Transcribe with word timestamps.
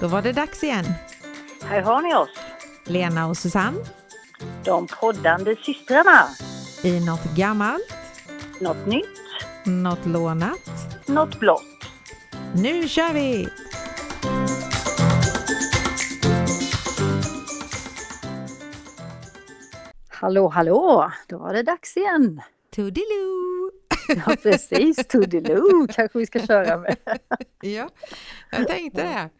Då 0.00 0.06
var 0.08 0.22
det 0.22 0.32
dags 0.32 0.64
igen. 0.64 0.84
Här 1.64 1.80
har 1.82 2.02
ni 2.02 2.14
oss, 2.14 2.28
Lena 2.84 3.26
och 3.26 3.36
Susanne 3.36 3.78
de 4.64 4.86
poddande 4.86 5.56
systrarna. 5.56 6.28
i 6.82 7.00
något 7.06 7.24
gammalt, 7.36 7.94
Något 8.60 8.86
nytt, 8.86 9.20
något 9.64 10.06
lånat. 10.06 10.58
något 11.06 11.40
blått. 11.40 11.62
Nu 12.54 12.88
kör 12.88 13.12
vi! 13.12 13.48
Hallå, 20.08 20.48
hallå! 20.48 21.12
Då 21.28 21.38
var 21.38 21.52
det 21.52 21.62
dags 21.62 21.96
igen. 21.96 22.40
Toodiloo! 22.76 23.70
Ja, 24.08 24.36
precis. 24.42 25.06
Toodiloo 25.08 25.86
kanske 25.94 26.18
vi 26.18 26.26
ska 26.26 26.40
köra 26.46 26.76
med. 26.78 26.96
Ja, 27.60 27.88
jag 28.50 28.68
tänkte 28.68 29.02
det. 29.02 29.30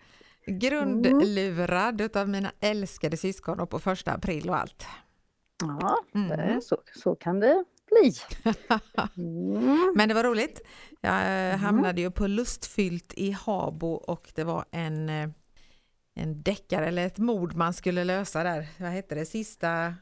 Grundlurad 0.47 2.17
av 2.17 2.29
mina 2.29 2.53
älskade 2.61 3.17
syskon 3.17 3.61
och 3.61 3.71
på 3.71 3.79
första 3.79 4.13
april 4.13 4.49
och 4.51 4.57
allt. 4.57 4.87
Ja, 5.63 5.97
Mm. 6.15 6.29
det, 6.29 6.61
så, 6.63 6.79
så 6.95 7.15
kan 7.15 7.41
det 7.41 7.65
bli. 7.91 8.13
Mm. 9.17 9.93
Men 9.97 10.09
det 10.09 10.15
var 10.15 10.25
roligt. 10.25 10.61
Jag 11.01 11.51
eh, 11.53 11.57
hamnade 11.59 12.01
ju 12.01 12.11
på 12.11 12.27
Lustfyllt 12.27 13.15
i 13.17 13.31
Habo 13.31 13.93
och 13.93 14.33
det 14.35 14.45
var 14.45 14.65
en, 14.71 15.09
eh, 15.09 15.29
en 16.15 16.43
deckare 16.43 16.87
eller 16.87 17.07
ett 17.07 17.19
mord 17.19 17.55
man 17.57 17.73
skulle 17.75 18.05
lösa 18.05 18.43
där. 18.43 18.69
Vad 18.79 18.91
hette 18.91 19.15
det? 19.15 19.27
Sista, 19.27 19.95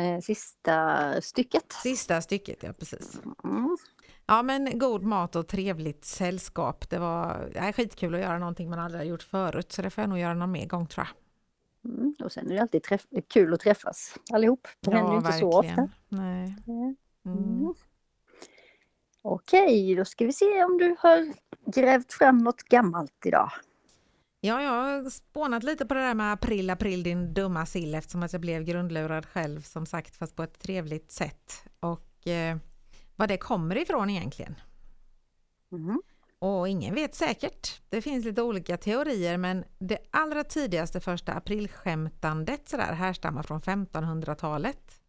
Eh, 0.00 0.20
Sista 0.20 1.20
stycket. 1.20 1.72
sista 1.72 2.20
stycket, 2.22 2.62
ja 2.62 2.72
precis. 2.72 3.20
Ja 4.30 4.42
men 4.42 4.78
god 4.78 5.02
mat 5.02 5.36
och 5.36 5.48
trevligt 5.48 6.04
sällskap. 6.04 6.90
Det 6.90 6.98
var 6.98 7.50
ja, 7.54 7.72
skitkul 7.72 8.14
att 8.14 8.20
göra 8.20 8.38
någonting 8.38 8.70
man 8.70 8.78
aldrig 8.78 9.00
har 9.00 9.06
gjort 9.06 9.22
förut 9.22 9.72
så 9.72 9.82
det 9.82 9.90
får 9.90 10.02
jag 10.02 10.08
nog 10.08 10.18
göra 10.18 10.34
någon 10.34 10.52
mer 10.52 10.66
gång 10.66 10.86
tror 10.86 11.06
jag. 11.06 11.92
Mm. 11.92 12.14
Och 12.24 12.32
sen 12.32 12.50
är 12.50 12.54
det 12.54 12.60
alltid 12.60 12.82
träff 12.82 13.06
kul 13.28 13.54
att 13.54 13.60
träffas 13.60 14.14
allihop. 14.32 14.68
Det 14.80 14.90
händer 14.94 15.12
ju 15.12 15.18
inte 15.18 15.32
så 15.32 15.58
ofta. 15.58 15.88
Nej. 16.08 16.56
Mm. 16.66 16.96
Mm. 17.26 17.74
Okej, 19.22 19.94
då 19.94 20.04
ska 20.04 20.26
vi 20.26 20.32
se 20.32 20.64
om 20.64 20.78
du 20.78 20.96
har 20.98 21.32
grävt 21.66 22.12
fram 22.12 22.38
något 22.38 22.62
gammalt 22.62 23.26
idag. 23.26 23.50
Ja, 24.40 24.62
jag 24.62 24.70
har 24.70 25.10
spånat 25.10 25.62
lite 25.62 25.86
på 25.86 25.94
det 25.94 26.00
där 26.00 26.14
med 26.14 26.32
april, 26.32 26.70
april 26.70 27.02
din 27.02 27.34
dumma 27.34 27.66
sill 27.66 27.94
eftersom 27.94 28.22
att 28.22 28.32
jag 28.32 28.40
blev 28.40 28.62
grundlurad 28.62 29.26
själv 29.26 29.60
som 29.60 29.86
sagt 29.86 30.16
fast 30.16 30.36
på 30.36 30.42
ett 30.42 30.60
trevligt 30.60 31.12
sätt. 31.12 31.64
Och 31.80 32.26
eh, 32.26 32.56
vad 33.20 33.28
det 33.28 33.36
kommer 33.36 33.78
ifrån 33.78 34.10
egentligen. 34.10 34.54
Mm. 35.72 36.02
Och 36.38 36.68
ingen 36.68 36.94
vet 36.94 37.14
säkert. 37.14 37.80
Det 37.88 38.02
finns 38.02 38.24
lite 38.24 38.42
olika 38.42 38.76
teorier 38.76 39.36
men 39.36 39.64
det 39.78 39.98
allra 40.10 40.44
tidigaste 40.44 41.00
första 41.00 41.32
aprilskämtandet 41.32 42.68
sådär 42.68 42.92
härstammar 42.92 43.42
från 43.42 43.60
1500-talet. 43.60 45.00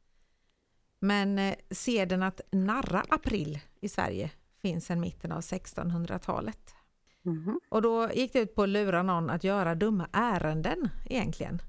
Men 0.99 1.39
eh, 1.39 1.55
seden 1.69 2.23
att 2.23 2.41
narra 2.51 3.05
april 3.09 3.59
i 3.81 3.89
Sverige 3.89 4.31
finns 4.61 4.85
sedan 4.85 4.99
mitten 4.99 5.31
av 5.31 5.41
1600-talet. 5.41 6.75
Mhm. 7.21 7.59
Och 7.69 7.81
då 7.81 8.09
gick 8.13 8.33
det 8.33 8.39
ut 8.39 8.55
på 8.55 8.63
att 8.63 8.69
lura 8.69 9.03
någon 9.03 9.29
att 9.29 9.43
göra 9.43 9.75
dumma 9.75 10.09
ärenden 10.13 10.89
egentligen. 11.05 11.61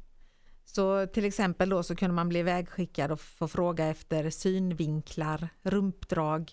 Så 0.64 1.06
till 1.06 1.24
exempel 1.24 1.68
då 1.68 1.82
så 1.82 1.96
kunde 1.96 2.14
man 2.14 2.28
bli 2.28 2.42
vägskickad 2.42 3.12
och 3.12 3.20
få 3.20 3.48
fråga 3.48 3.86
efter 3.86 4.30
synvinklar, 4.30 5.48
rumpdrag 5.62 6.52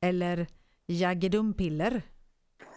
eller 0.00 0.46
jaggedumpiller. 0.86 2.02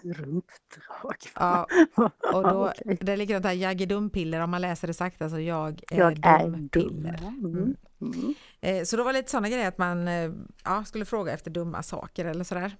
Rumpdrag. 0.04 1.16
Ja, 1.36 1.68
och 2.33 2.44
då, 2.44 2.70
Okej. 2.70 2.98
det 3.02 3.11
är 3.11 3.17
likadant 3.17 3.45
här 3.45 3.54
jaggedumpiller 3.54 4.39
om 4.42 4.50
man 4.52 4.61
läser 4.61 4.88
det 4.88 4.94
sakta 4.94 5.30
så 5.30 5.39
jag 5.39 5.82
är 5.92 5.98
Jag 6.00 6.26
är 6.26 6.39
dum. 6.48 6.67
dumpiller. 6.72 7.17
Mm. 7.27 7.76
Mm. 8.02 8.33
Eh, 8.61 8.83
Så 8.83 8.98
då 8.98 9.04
var 9.04 9.14
det 9.14 9.20
lite 9.20 9.32
sådana 9.32 9.50
grejer 9.50 9.67
att 9.67 9.77
man 9.77 10.08
eh, 10.08 10.32
ja, 10.64 10.86
skulle 10.86 11.06
fråga 11.06 11.33
efter 11.33 11.52
dumma 11.52 11.83
saker 11.83 12.26
eller 12.26 12.44
sådär. 12.44 12.77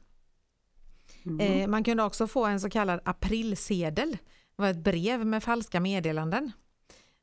Mm. 1.26 1.40
Eh, 1.62 1.68
Man 1.68 1.84
kunde 1.84 2.04
också 2.04 2.28
få 2.28 2.46
en 2.46 2.60
så 2.60 2.70
kallad 2.70 3.00
aprilsedel. 3.06 4.12
Det 4.56 4.62
var 4.62 4.70
ett 4.70 4.78
brev 4.84 5.26
med 5.26 5.44
falska 5.44 5.80
meddelanden. 5.80 6.52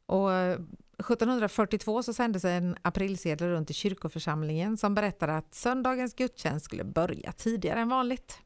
Och 0.06 0.32
eh, 0.32 0.58
1742 0.98 2.02
så 2.02 2.12
sändes 2.12 2.44
en 2.44 2.76
aprilsedel 2.82 3.48
runt 3.48 3.70
i 3.70 3.74
kyrkoförsamlingen 3.74 4.76
som 4.76 4.94
berättade 4.94 5.36
att 5.36 5.54
söndagens 5.54 6.14
gudstjänst 6.14 6.64
skulle 6.64 6.84
börja 6.84 7.32
tidigare 7.32 7.80
än 7.80 7.88
vanligt. 7.88 8.38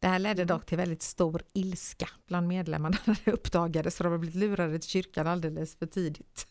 Det 0.00 0.08
här 0.08 0.18
ledde 0.18 0.44
dock 0.44 0.66
till 0.66 0.76
väldigt 0.76 1.02
stor 1.02 1.42
ilska 1.52 2.08
bland 2.26 2.48
medlemmarna 2.48 2.96
när 3.04 3.20
det 3.24 3.32
uppdagades 3.32 3.96
för 3.96 4.04
de 4.04 4.10
hade 4.10 4.18
blivit 4.18 4.36
lurade 4.36 4.78
till 4.78 4.90
kyrkan 4.90 5.26
alldeles 5.26 5.76
för 5.76 5.86
tidigt. 5.86 6.46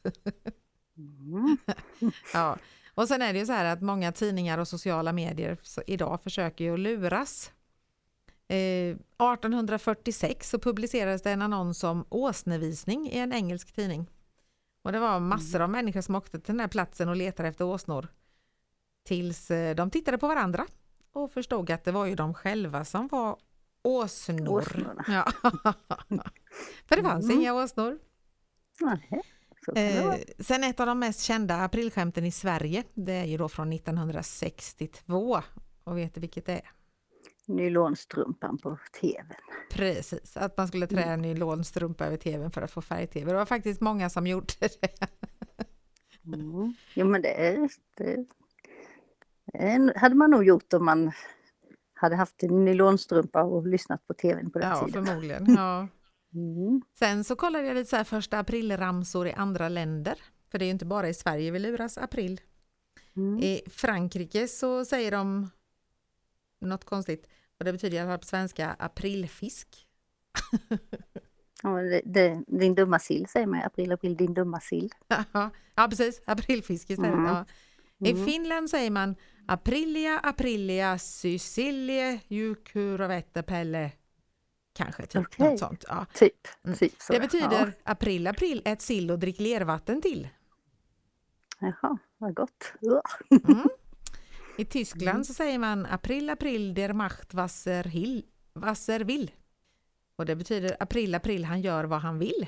Mm. 0.97 1.57
Ja. 2.33 2.57
Och 2.95 3.07
sen 3.07 3.21
är 3.21 3.33
det 3.33 3.39
ju 3.39 3.45
så 3.45 3.51
här 3.51 3.65
att 3.65 3.81
många 3.81 4.11
tidningar 4.11 4.57
och 4.57 4.67
sociala 4.67 5.13
medier 5.13 5.57
idag 5.87 6.23
försöker 6.23 6.63
ju 6.63 6.77
luras. 6.77 7.51
Eh, 8.49 8.95
1846 9.19 10.49
så 10.49 10.59
publicerades 10.59 11.21
det 11.21 11.31
en 11.31 11.41
annons 11.41 11.83
om 11.83 12.05
åsnevisning 12.09 13.09
i 13.11 13.17
en 13.17 13.33
engelsk 13.33 13.71
tidning. 13.71 14.09
Och 14.81 14.91
det 14.91 14.99
var 14.99 15.19
massor 15.19 15.61
av 15.61 15.69
människor 15.69 16.01
som 16.01 16.15
åkte 16.15 16.39
till 16.39 16.53
den 16.53 16.59
här 16.59 16.67
platsen 16.67 17.09
och 17.09 17.15
letade 17.15 17.49
efter 17.49 17.65
åsnor. 17.65 18.07
Tills 19.05 19.51
eh, 19.51 19.75
de 19.75 19.89
tittade 19.89 20.17
på 20.17 20.27
varandra 20.27 20.65
och 21.11 21.31
förstod 21.31 21.71
att 21.71 21.83
det 21.83 21.91
var 21.91 22.05
ju 22.05 22.15
de 22.15 22.33
själva 22.33 22.85
som 22.85 23.07
var 23.07 23.37
åsnor. 23.81 24.59
Åsnorna. 24.61 25.05
Ja. 25.07 25.31
För 26.85 26.95
det 26.95 27.03
fanns 27.03 27.25
Mm. 27.25 27.39
inga 27.39 27.53
åsnor. 27.53 27.99
Nej. 28.81 29.23
Eh, 29.75 30.13
sen 30.39 30.63
ett 30.63 30.79
av 30.79 30.85
de 30.87 30.99
mest 30.99 31.21
kända 31.21 31.55
aprilskämten 31.55 32.25
i 32.25 32.31
Sverige, 32.31 32.83
det 32.93 33.13
är 33.13 33.25
ju 33.25 33.37
då 33.37 33.49
från 33.49 33.73
1962. 33.73 35.41
Och 35.83 35.97
vet 35.97 36.13
du 36.13 36.21
vilket 36.21 36.45
det 36.45 36.53
är? 36.53 36.71
Nylonstrumpan 37.47 38.57
på 38.57 38.77
tvn. 39.01 39.25
Precis, 39.71 40.37
att 40.37 40.57
man 40.57 40.67
skulle 40.67 40.87
trä 40.87 41.03
en 41.03 41.21
nylonstrumpa 41.21 42.05
över 42.05 42.17
tvn 42.17 42.51
för 42.51 42.61
att 42.61 42.71
få 42.71 42.81
färg-tv. 42.81 43.31
Det 43.31 43.37
var 43.37 43.45
faktiskt 43.45 43.81
många 43.81 44.09
som 44.09 44.27
gjorde 44.27 44.53
det. 44.59 44.89
Mm. 46.33 46.73
Jo 46.93 47.05
men 47.05 47.21
det, 47.21 47.47
är- 47.47 47.69
det, 47.97 48.25
det 49.53 49.93
hade 49.95 50.15
man 50.15 50.31
nog 50.31 50.43
gjort 50.43 50.73
om 50.73 50.85
man 50.85 51.11
hade 51.93 52.15
haft 52.15 52.43
en 52.43 52.65
nylonstrumpa 52.65 53.43
och 53.43 53.67
lyssnat 53.67 54.07
på 54.07 54.13
tvn 54.13 54.51
på 54.51 54.59
den 54.59 54.69
Ja, 54.69 54.85
tiden. 54.85 55.05
förmodligen. 55.05 55.45
Ja. 55.57 55.87
Mm. 56.33 56.81
Sen 56.99 57.23
så 57.23 57.35
kollade 57.35 57.65
jag 57.67 57.75
lite 57.75 57.89
så 57.89 57.95
här 57.95 58.03
första 58.03 58.39
aprilramsor 58.39 59.27
i 59.27 59.33
andra 59.33 59.69
länder. 59.69 60.19
För 60.51 60.59
det 60.59 60.65
är 60.65 60.67
ju 60.67 60.71
inte 60.71 60.85
bara 60.85 61.09
i 61.09 61.13
Sverige 61.13 61.51
vi 61.51 61.59
luras 61.59 61.97
april. 61.97 62.41
Mm. 63.15 63.39
I 63.39 63.61
Frankrike 63.69 64.47
så 64.47 64.85
säger 64.85 65.11
de 65.11 65.49
något 66.59 66.85
konstigt. 66.85 67.27
Och 67.59 67.65
det 67.65 67.71
betyder 67.71 67.97
i 67.97 67.99
alla 67.99 68.09
fall 68.11 68.19
på 68.19 68.25
svenska 68.25 68.75
aprilfisk. 68.79 69.87
Ja, 71.63 71.69
det, 71.69 72.01
det, 72.05 72.43
din 72.47 72.75
dumma 72.75 72.99
sill 72.99 73.27
säger 73.27 73.47
man. 73.47 73.61
April, 73.63 73.91
april, 73.91 74.17
din 74.17 74.33
dumma 74.33 74.59
sill. 74.59 74.91
Ja, 75.75 75.87
precis. 75.89 76.21
Aprilfisk 76.25 76.89
istället. 76.89 77.13
Mm. 77.13 77.25
Ja. 77.25 77.45
I 78.07 78.11
Mm. 78.11 78.25
Finland 78.25 78.69
säger 78.69 78.91
man 78.91 79.15
aprilia, 79.47 80.19
aprilia, 80.23 80.97
Sicilie, 80.97 82.19
Jukurovette, 82.27 83.43
Pelle. 83.43 83.91
Kanske 84.73 85.05
typ 85.05 85.21
Okej. 85.25 85.49
något 85.49 85.59
sånt. 85.59 85.85
Ja. 85.87 86.05
Typ. 86.13 86.47
Mm. 86.65 86.77
typ 86.77 87.01
så. 87.01 87.13
Det 87.13 87.19
betyder 87.19 87.65
Ja. 87.67 87.91
april, 87.91 88.27
april, 88.27 88.61
ät 88.65 88.81
sill 88.81 89.11
och 89.11 89.19
drick 89.19 89.39
lervatten 89.39 90.01
till. 90.01 90.27
Jaha, 91.59 91.97
vad 92.17 92.33
gott. 92.35 92.73
Mm. 93.47 93.69
I 94.57 94.65
Tyskland 94.65 95.09
Mm. 95.15 95.23
så 95.23 95.33
säger 95.33 95.59
man 95.59 95.85
april, 95.85 96.29
april, 96.29 96.73
der 96.73 96.93
macht 96.93 97.33
wasser, 97.33 97.83
hill, 97.83 98.25
wasser 98.53 98.99
will. 98.99 99.31
Och 100.15 100.25
det 100.25 100.35
betyder 100.35 100.77
april, 100.79 101.15
april, 101.15 101.45
han 101.45 101.61
gör 101.61 101.83
vad 101.83 102.01
han 102.01 102.19
vill. 102.19 102.47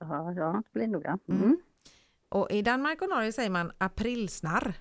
Ja, 0.00 0.32
ja, 0.32 0.62
det 0.64 0.72
blir 0.78 0.86
noga. 0.86 1.18
Mm. 1.28 1.42
Mm. 1.42 1.56
Och 2.28 2.50
i 2.50 2.62
Danmark 2.62 3.02
och 3.02 3.08
Norge 3.08 3.32
säger 3.32 3.50
man 3.50 3.72
aprilsnarr. 3.78 4.74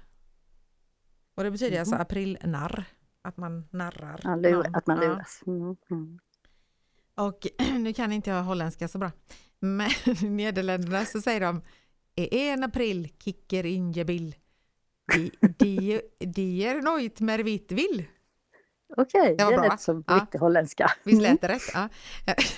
Och 1.35 1.43
det 1.43 1.51
betyder 1.51 1.79
alltså 1.79 1.95
aprilnarr, 1.95 2.85
att 3.21 3.37
man 3.37 3.67
narrar. 3.71 4.19
Ja, 4.23 4.35
lur, 4.35 4.51
någon. 4.63 4.75
att 4.75 4.87
man 4.87 4.99
luras. 4.99 5.41
Mm. 5.47 5.75
Mm. 5.91 6.19
Och 7.15 7.47
nu 7.79 7.93
kan 7.93 8.11
inte 8.11 8.29
jag 8.29 8.43
holländska 8.43 8.87
så 8.87 8.97
bra, 8.97 9.11
men 9.59 9.89
i 10.23 10.29
Nederländerna 10.29 11.05
så 11.05 11.21
säger 11.21 11.39
de 11.41 11.61
"I 12.15 12.49
en 12.49 12.63
april 12.63 13.09
kicker 13.19 13.65
in 13.65 13.91
je 13.91 14.05
bil. 14.05 14.35
De, 15.13 15.31
de, 15.57 16.01
de 16.19 16.63
är 16.65 16.81
nöjt 16.81 17.19
med 17.19 17.39
vitt 17.45 17.71
vill. 17.71 18.05
Okej, 18.97 19.35
Det 19.37 19.43
var 19.43 19.51
det 19.51 19.57
är 19.57 19.61
bra, 19.61 19.77
som 19.77 20.03
Ja. 20.07 20.15
riktig 20.15 20.39
holländska. 20.39 20.91
Visst 21.03 21.19
Mm. 21.21 21.31
lät 21.31 21.41
det 21.41 21.47
rätt? 21.47 21.71
Ja. 21.73 21.89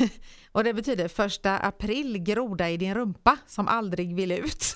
Och 0.52 0.64
det 0.64 0.74
betyder 0.74 1.08
första 1.08 1.58
april 1.58 2.18
groda 2.18 2.70
i 2.70 2.78
din 2.78 2.94
rumpa 2.96 3.38
som 3.48 3.68
aldrig 3.68 4.16
vill 4.16 4.32
ut. 4.32 4.64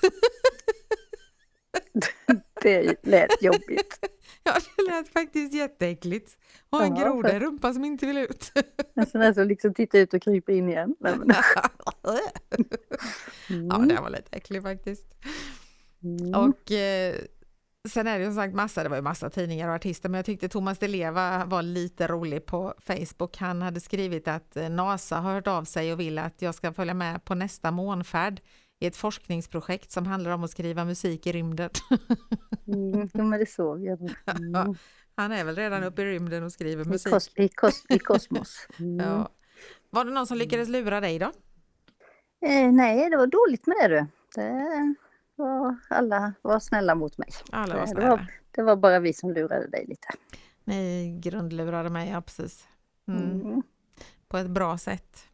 Det 2.62 2.96
lät 3.06 3.42
jobbigt. 3.42 3.98
Ja, 4.46 4.52
det 4.76 4.92
lät 4.92 5.08
faktiskt 5.08 5.54
jätteäckligt. 5.54 6.36
Och 6.70 6.84
en 6.84 6.96
Ja, 6.96 7.04
groda 7.04 7.36
i 7.36 7.40
rumpan 7.40 7.74
som 7.74 7.84
inte 7.84 8.06
vill 8.06 8.16
ut. 8.18 8.52
En 8.94 9.06
sån 9.06 9.20
där 9.20 9.32
som 9.32 9.48
liksom 9.48 9.74
tittar 9.74 9.98
ut 9.98 10.14
och 10.14 10.22
kryper 10.22 10.52
in 10.52 10.68
igen. 10.68 10.94
Nej, 11.00 11.14
men, 11.18 11.28
Ja, 12.02 12.18
mm, 13.76 13.88
det 13.88 14.00
var 14.00 14.10
lite 14.10 14.36
äckligt 14.36 14.62
faktiskt. 14.64 15.06
mm. 16.02 16.34
Och 16.34 16.72
eh, 16.72 17.14
sen 17.88 18.06
är 18.06 18.18
det 18.18 18.24
som 18.24 18.34
sagt 18.34 18.54
massa, 18.54 18.82
det 18.82 18.88
var 18.88 18.96
ju 18.96 19.02
massa 19.02 19.30
tidningar 19.30 19.68
och 19.68 19.74
artister, 19.74 20.08
men 20.08 20.18
jag 20.18 20.24
tyckte 20.26 20.48
Thomas 20.48 20.78
Di 20.78 20.88
Leva 20.88 21.44
var 21.44 21.62
lite 21.62 22.06
rolig 22.06 22.46
på 22.46 22.74
Facebook. 22.78 23.36
Han 23.36 23.62
hade 23.62 23.80
skrivit 23.80 24.28
att 24.28 24.56
eh, 24.56 24.68
NASA 24.68 25.16
har 25.16 25.32
hört 25.32 25.46
av 25.46 25.64
sig 25.64 25.92
och 25.92 26.00
vill 26.00 26.18
att 26.18 26.42
jag 26.42 26.54
ska 26.54 26.72
följa 26.72 26.94
med 26.94 27.24
på 27.24 27.34
nästa 27.34 27.70
månfärd 27.70 28.40
i 28.80 28.86
ett 28.86 28.96
forskningsprojekt 28.96 29.90
som 29.90 30.06
handlar 30.06 30.30
om 30.30 30.44
att 30.44 30.50
skriva 30.50 30.84
musik 30.84 31.26
i 31.26 31.32
rymden. 31.32 31.70
Mm, 32.66 33.08
men 33.12 33.30
det 33.30 33.46
såg 33.50 33.84
jag. 33.84 33.98
Mm. 34.26 34.74
Han 35.16 35.32
är 35.32 35.44
väl 35.44 35.56
redan 35.56 35.84
uppe 35.84 36.02
i 36.02 36.04
rymden 36.04 36.44
och 36.44 36.52
skriver 36.52 36.84
I, 36.84 36.88
musik. 36.88 37.12
kos, 37.12 37.30
i, 37.36 37.48
kos, 37.48 37.84
I 37.88 37.98
kosmos. 37.98 38.66
Mm. 38.78 39.06
Ja. 39.06 39.28
Var 39.90 40.04
det 40.04 40.10
någon 40.10 40.26
som 40.26 40.36
lyckades 40.38 40.68
lura 40.68 41.00
dig 41.00 41.18
då? 41.18 41.26
Eh, 42.46 42.72
nej, 42.72 43.10
det 43.10 43.16
var 43.16 43.26
dåligt 43.26 43.66
med 43.66 43.76
det 43.80 43.88
du. 43.88 44.06
Det 44.34 44.94
var, 45.36 45.76
alla 45.90 46.34
var 46.42 46.58
snälla 46.58 46.94
mot 46.94 47.18
mig. 47.18 47.28
Alla 47.52 47.74
var 47.74 47.80
det, 47.80 47.88
snälla. 47.88 48.08
var, 48.08 48.26
det 48.50 48.62
var 48.62 48.76
bara 48.76 48.98
vi 48.98 49.12
som 49.12 49.30
lurade 49.32 49.66
dig 49.68 49.84
lite. 49.88 50.08
Ni 50.64 51.18
grundlurade 51.22 51.90
mig, 51.90 52.10
ja 52.10 52.20
precis. 52.20 52.66
Mm. 53.08 53.40
Mm. 53.40 53.62
På 54.28 54.38
ett 54.38 54.50
bra 54.50 54.78
sätt. 54.78 55.26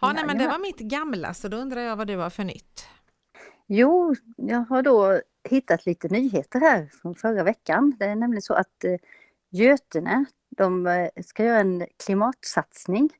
Ja, 0.00 0.12
nej, 0.12 0.24
men 0.26 0.36
det 0.38 0.42
Jajamän. 0.44 0.60
var 0.60 0.66
mitt 0.66 0.78
gamla, 0.78 1.34
så 1.34 1.48
då 1.48 1.56
undrar 1.56 1.80
jag 1.80 1.96
vad 1.96 2.06
du 2.06 2.16
har 2.16 2.30
för 2.30 2.44
nytt. 2.44 2.86
Jo, 3.66 4.14
jag 4.36 4.58
har 4.58 4.82
då 4.82 5.20
hittat 5.48 5.86
lite 5.86 6.08
nyheter 6.08 6.60
här 6.60 6.90
från 7.02 7.14
förra 7.14 7.42
veckan. 7.42 7.96
Det 7.98 8.04
är 8.04 8.16
nämligen 8.16 8.42
så 8.42 8.54
att 8.54 8.84
eh, 8.84 8.96
Götene, 9.50 10.24
de 10.48 10.86
eh, 10.86 11.08
ska 11.24 11.44
göra 11.44 11.60
en 11.60 11.86
klimatsatsning. 12.04 13.10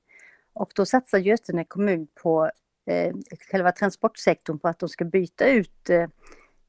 Och 0.52 0.72
då 0.74 0.86
satsar 0.86 1.18
Götene 1.18 1.64
kommun 1.64 2.06
på 2.22 2.50
själva 3.50 3.72
transportsektorn 3.72 4.58
på 4.58 4.68
att 4.68 4.78
de 4.78 4.88
ska 4.88 5.04
byta 5.04 5.48
ut 5.48 5.90
eh, 5.90 6.08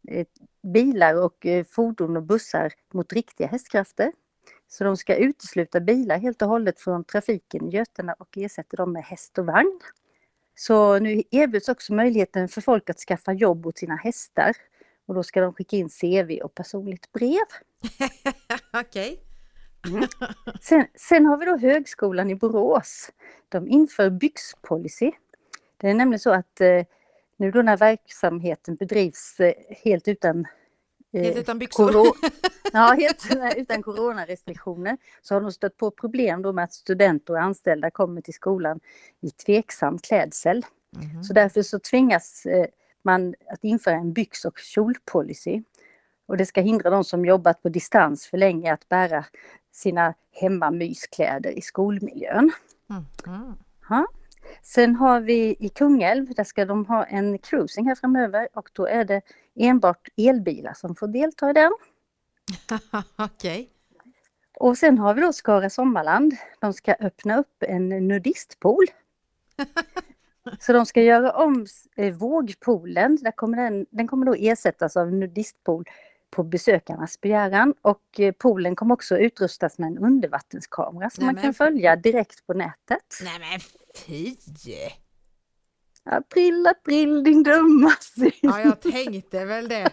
eh, 0.07 0.27
bilar 0.63 1.23
och 1.23 1.45
eh, 1.45 1.63
fordon 1.63 2.17
och 2.17 2.23
bussar 2.23 2.73
mot 2.93 3.13
riktiga 3.13 3.47
hästkrafter. 3.47 4.11
Så 4.67 4.83
de 4.83 4.97
ska 4.97 5.15
utesluta 5.15 5.79
bilar 5.79 6.17
helt 6.17 6.41
och 6.41 6.47
hållet 6.47 6.79
från 6.79 7.03
trafiken 7.03 7.67
i 7.67 7.75
Götene 7.75 8.13
och 8.19 8.37
ersätta 8.37 8.77
dem 8.77 8.93
med 8.93 9.03
häst 9.03 9.37
och 9.37 9.45
vagn. 9.45 9.79
Så 10.55 10.99
nu 10.99 11.23
erbjuds 11.31 11.69
också 11.69 11.93
möjligheten 11.93 12.49
för 12.49 12.61
folk 12.61 12.89
att 12.89 12.99
skaffa 12.99 13.33
jobb 13.33 13.65
åt 13.65 13.77
sina 13.77 13.95
hästar. 13.95 14.55
Och 15.05 15.15
då 15.15 15.23
ska 15.23 15.41
de 15.41 15.53
skicka 15.53 15.75
in 15.75 15.89
CV 15.89 16.41
och 16.43 16.55
personligt 16.55 17.11
brev. 17.11 17.45
Okej. 18.73 19.23
Sen, 20.61 20.85
sen 20.95 21.25
har 21.25 21.37
vi 21.37 21.45
då 21.45 21.57
Högskolan 21.57 22.29
i 22.29 22.35
Borås. 22.35 23.11
De 23.49 23.67
inför 23.67 24.09
byxpolicy. 24.09 25.11
Det 25.81 25.89
är 25.89 25.93
nämligen 25.93 26.19
så 26.19 26.31
att 26.31 26.61
eh, 26.61 26.85
nu 27.37 27.51
då 27.51 27.61
när 27.61 27.77
verksamheten 27.77 28.75
bedrivs 28.75 29.39
eh, 29.39 29.53
helt 29.83 30.07
utan 30.07 30.45
eh, 31.13 31.23
Helt 31.23 31.37
utan 31.37 31.59
byxor. 31.59 31.91
Ja, 32.73 32.95
helt 32.99 33.57
utan 33.57 33.83
coronarestriktioner 33.83 34.97
så 35.21 35.35
har 35.35 35.41
de 35.41 35.51
stött 35.51 35.77
på 35.77 35.91
problem 35.91 36.41
då 36.41 36.53
med 36.53 36.63
att 36.63 36.73
studenter 36.73 37.33
och 37.33 37.41
anställda 37.41 37.91
kommer 37.91 38.21
till 38.21 38.33
skolan 38.33 38.79
i 39.21 39.29
tveksam 39.31 39.99
klädsel. 39.99 40.65
Mhm. 40.89 41.23
Så 41.23 41.33
därför 41.33 41.61
så 41.61 41.79
tvingas 41.79 42.47
man 43.01 43.35
att 43.49 43.63
införa 43.63 43.95
en 43.95 44.13
byx 44.13 44.45
och 44.45 44.59
kjolpolicy. 44.59 45.63
Och 46.25 46.37
det 46.37 46.45
ska 46.45 46.61
hindra 46.61 46.89
de 46.89 47.03
som 47.03 47.25
jobbat 47.25 47.61
på 47.61 47.69
distans 47.69 48.27
för 48.27 48.37
länge 48.37 48.73
att 48.73 48.89
bära 48.89 49.25
sina 49.71 50.13
hemmamyskläder 50.31 51.51
i 51.57 51.61
skolmiljön. 51.61 52.51
Mhm. 52.87 53.05
Ja. 53.89 54.05
Sen 54.61 54.95
har 54.95 55.19
vi 55.19 55.55
i 55.59 55.69
Kungälv, 55.69 56.33
där 56.35 56.43
ska 56.43 56.65
de 56.65 56.85
ha 56.85 57.05
en 57.05 57.37
cruising 57.37 57.87
här 57.87 57.95
framöver 57.95 58.47
och 58.53 58.69
då 58.73 58.87
är 58.87 59.05
det 59.05 59.21
enbart 59.55 60.07
elbilar 60.17 60.73
som 60.73 60.95
får 60.95 61.07
delta 61.07 61.49
i 61.49 61.53
den. 61.53 61.71
Okej. 63.15 63.69
Och 64.59 64.77
sen 64.77 64.97
har 64.97 65.13
vi 65.13 65.21
då 65.21 65.33
Skara 65.33 65.69
Sommarland. 65.69 66.33
De 66.59 66.73
ska 66.73 66.95
öppna 66.99 67.39
upp 67.39 67.63
en 67.63 67.89
nudistpool. 67.89 68.85
Så 70.59 70.73
de 70.73 70.85
ska 70.85 71.01
göra 71.01 71.31
om 71.31 71.65
eh, 71.95 72.13
vågpoolen. 72.13 73.17
Där 73.21 73.31
kommer 73.31 73.57
den, 73.57 73.85
den 73.89 74.07
kommer 74.07 74.25
då 74.25 74.33
ersättas 74.33 74.97
av 74.97 75.07
en 75.07 75.19
nudistpool 75.19 75.85
på 76.31 76.43
besökarnas 76.43 77.21
begäran. 77.21 77.73
Och 77.81 78.19
eh, 78.19 78.31
poolen 78.31 78.75
kommer 78.75 78.93
också 78.93 79.17
utrustas 79.17 79.77
med 79.77 79.87
en 79.87 79.97
undervattenskamera 79.97 81.09
som 81.09 81.25
man 81.25 81.35
kan 81.35 81.53
följa 81.53 81.95
direkt 81.95 82.47
på 82.47 82.53
nätet. 82.53 83.19
Nej 83.23 83.39
men 83.39 83.59
fy! 83.95 84.35
April, 86.03 86.67
april 86.67 87.23
din 87.23 87.43
dumma 87.43 87.91
syn. 87.99 88.31
Ja, 88.41 88.61
jag 88.61 88.81
tänkte 88.81 89.45
väl 89.45 89.67
det. 89.67 89.89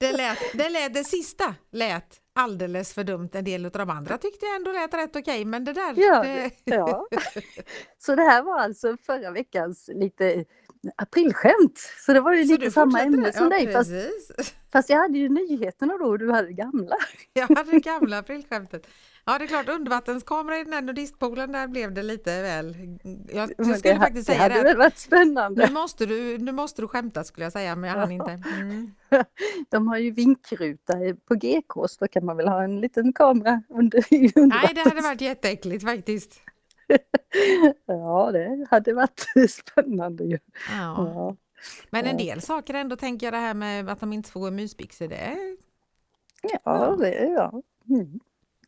Det, 0.00 0.12
lät, 0.12 0.38
det, 0.52 0.68
lät, 0.68 0.94
det 0.94 1.04
sista 1.04 1.54
lät 1.70 2.20
alldeles 2.32 2.94
för 2.94 3.04
dumt. 3.04 3.28
En 3.32 3.44
del 3.44 3.64
av 3.64 3.70
de 3.70 3.90
andra 3.90 4.18
tyckte 4.18 4.46
jag 4.46 4.56
ändå 4.56 4.72
lät 4.72 4.94
rätt 4.94 5.16
okej, 5.16 5.44
men 5.44 5.64
det 5.64 5.72
där... 5.72 5.94
Ja, 5.96 6.22
det, 6.22 6.50
Ja. 6.64 7.06
Så 7.98 8.14
det 8.14 8.22
här 8.22 8.42
var 8.42 8.58
alltså 8.58 8.96
förra 9.06 9.30
veckans 9.30 9.90
lite 9.94 10.44
aprilskämt. 10.96 11.78
Så 12.06 12.12
det 12.12 12.20
var 12.20 12.32
ju 12.32 12.44
Så 12.44 12.52
lite 12.52 12.70
samma 12.70 13.00
ämne 13.00 13.32
som 13.32 13.44
ja, 13.44 13.50
dig 13.50 13.72
fast, 13.72 13.90
fast 14.72 14.90
jag 14.90 14.98
hade 14.98 15.18
ju 15.18 15.28
nyheterna 15.28 15.96
då 15.98 16.04
och 16.04 16.18
du 16.18 16.32
hade 16.32 16.52
gamla. 16.52 16.96
Jag 17.32 17.56
hade 17.56 17.70
det 17.70 17.80
gamla 17.80 18.18
aprilskämtet. 18.18 18.86
Ja, 19.28 19.38
det 19.38 19.44
är 19.44 19.46
klart, 19.46 19.68
undervattenskamera 19.68 20.58
i 20.58 20.62
den 20.62 20.70
där 20.70 20.82
nudistpoolen, 20.82 21.52
där 21.52 21.68
blev 21.68 21.94
det 21.94 22.02
lite 22.02 22.42
väl... 22.42 22.76
Jag, 23.32 23.50
jag 23.56 23.78
skulle 23.78 23.94
det, 23.94 24.00
faktiskt 24.00 24.26
det 24.26 24.32
säga 24.32 24.42
hade 24.42 24.54
det. 24.54 24.62
väl 24.62 24.72
att 24.72 24.78
varit 24.78 24.98
spännande. 24.98 25.66
Nu 25.66 25.72
måste, 25.72 26.06
du, 26.06 26.38
nu 26.38 26.52
måste 26.52 26.82
du 26.82 26.88
skämta 26.88 27.24
skulle 27.24 27.44
jag 27.44 27.52
säga, 27.52 27.76
men 27.76 27.90
jag 27.90 27.96
hann 27.96 28.12
inte. 28.12 28.42
Mm. 28.60 28.94
De 29.70 29.88
har 29.88 29.98
ju 29.98 30.10
vinkruta 30.10 30.94
på 31.28 31.34
GK 31.34 31.88
så 31.88 31.96
då 32.00 32.08
kan 32.08 32.24
man 32.24 32.36
väl 32.36 32.48
ha 32.48 32.62
en 32.62 32.80
liten 32.80 33.12
kamera 33.12 33.62
under 33.68 34.04
Nej, 34.46 34.70
det 34.74 34.80
hade 34.80 35.00
varit 35.00 35.20
jätteäckligt 35.20 35.84
faktiskt. 35.84 36.40
Ja, 37.86 38.30
det 38.32 38.66
hade 38.70 38.92
varit 38.94 39.24
spännande 39.50 40.24
ju. 40.24 40.38
Ja. 40.70 40.94
Ja. 41.14 41.36
Men 41.90 42.04
en 42.06 42.18
Ja. 42.18 42.24
del 42.24 42.40
saker 42.42 42.74
ändå 42.74 42.96
tänker 42.96 43.26
jag 43.26 43.34
det 43.34 43.38
här 43.38 43.54
med 43.54 43.88
att 43.88 44.00
de 44.00 44.12
inte 44.12 44.30
får 44.30 44.40
gå 44.40 44.48
i 44.48 44.50
mysbyxor, 44.50 45.08
det 45.08 45.16
är... 45.16 45.56
Ja, 46.64 46.96
det, 47.00 47.14
ja. 47.24 47.62
Mm. 47.88 48.20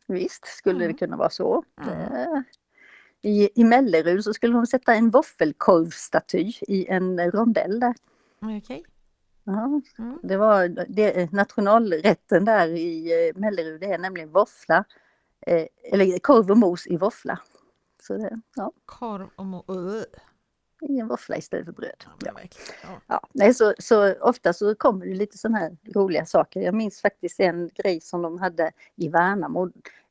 Visst 0.07 0.45
skulle 0.47 0.75
Mm. 0.85 0.87
det 0.87 0.97
kunna 0.99 1.17
vara 1.17 1.29
så. 1.29 1.63
Ja. 1.75 1.83
Det, 1.83 2.43
I, 3.29 3.49
I 3.55 3.63
Mellerud 3.63 4.23
så 4.23 4.33
skulle 4.33 4.53
de 4.53 4.65
sätta 4.67 4.93
en 4.95 5.09
våffelkorvstaty 5.09 6.51
i 6.67 6.87
en 6.87 7.31
rondell 7.31 7.79
där. 7.79 7.93
Okej. 8.59 8.83
Ja, 9.43 9.81
Mm. 9.99 10.19
det 10.23 10.37
var 10.37 10.67
det, 10.89 11.31
nationalrätten 11.31 12.45
där 12.45 12.67
i 12.67 13.27
eh, 13.29 13.39
Mellerud, 13.39 13.81
det 13.81 13.87
är 13.93 13.97
nämligen 13.97 14.31
våffla, 14.31 14.83
eh, 15.47 15.65
eller 15.93 16.19
korv 16.19 16.51
och 16.51 16.57
mos 16.57 16.87
i 16.87 16.97
våffla. 16.97 17.39
Så 18.01 18.17
det, 18.17 18.41
ja, 18.55 18.71
Korv 18.85 19.29
och. 19.35 19.75
Uh. 19.75 20.03
i 20.89 20.99
en 20.99 21.07
våffla 21.07 21.37
istället 21.37 21.65
för 21.65 21.71
bröd. 21.73 22.03
Ja, 22.25 22.31
Ja. 22.83 23.01
Ja. 23.07 23.27
Nej, 23.33 23.53
så, 23.53 23.73
så 23.79 24.13
ofta 24.13 24.53
så 24.53 24.75
kommer 24.75 25.05
det 25.05 25.13
lite 25.15 25.37
sådana 25.37 25.57
här 25.57 25.77
roliga 25.95 26.25
saker. 26.25 26.61
Jag 26.61 26.73
minns 26.73 27.01
faktiskt 27.01 27.39
en 27.39 27.69
grej 27.75 28.01
som 28.01 28.21
de 28.21 28.37
hade 28.39 28.71
i 28.95 29.07
Värnamo. 29.09 29.65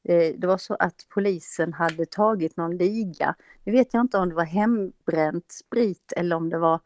Eh, 0.05 0.35
Det 0.39 0.47
var 0.47 0.59
så 0.59 0.75
att 0.79 1.07
polisen 1.09 1.73
hade 1.73 2.07
tagit 2.07 2.57
någon 2.57 2.77
liga. 2.77 3.35
Nu 3.65 3.73
vet 3.73 3.95
jag 3.95 4.01
inte 4.01 4.19
om 4.19 4.29
det 4.29 4.35
var 4.35 4.45
hembränt 4.45 5.53
sprit 5.53 6.13
eller 6.17 6.37
om 6.37 6.49
det 6.51 6.59
var 6.59 6.81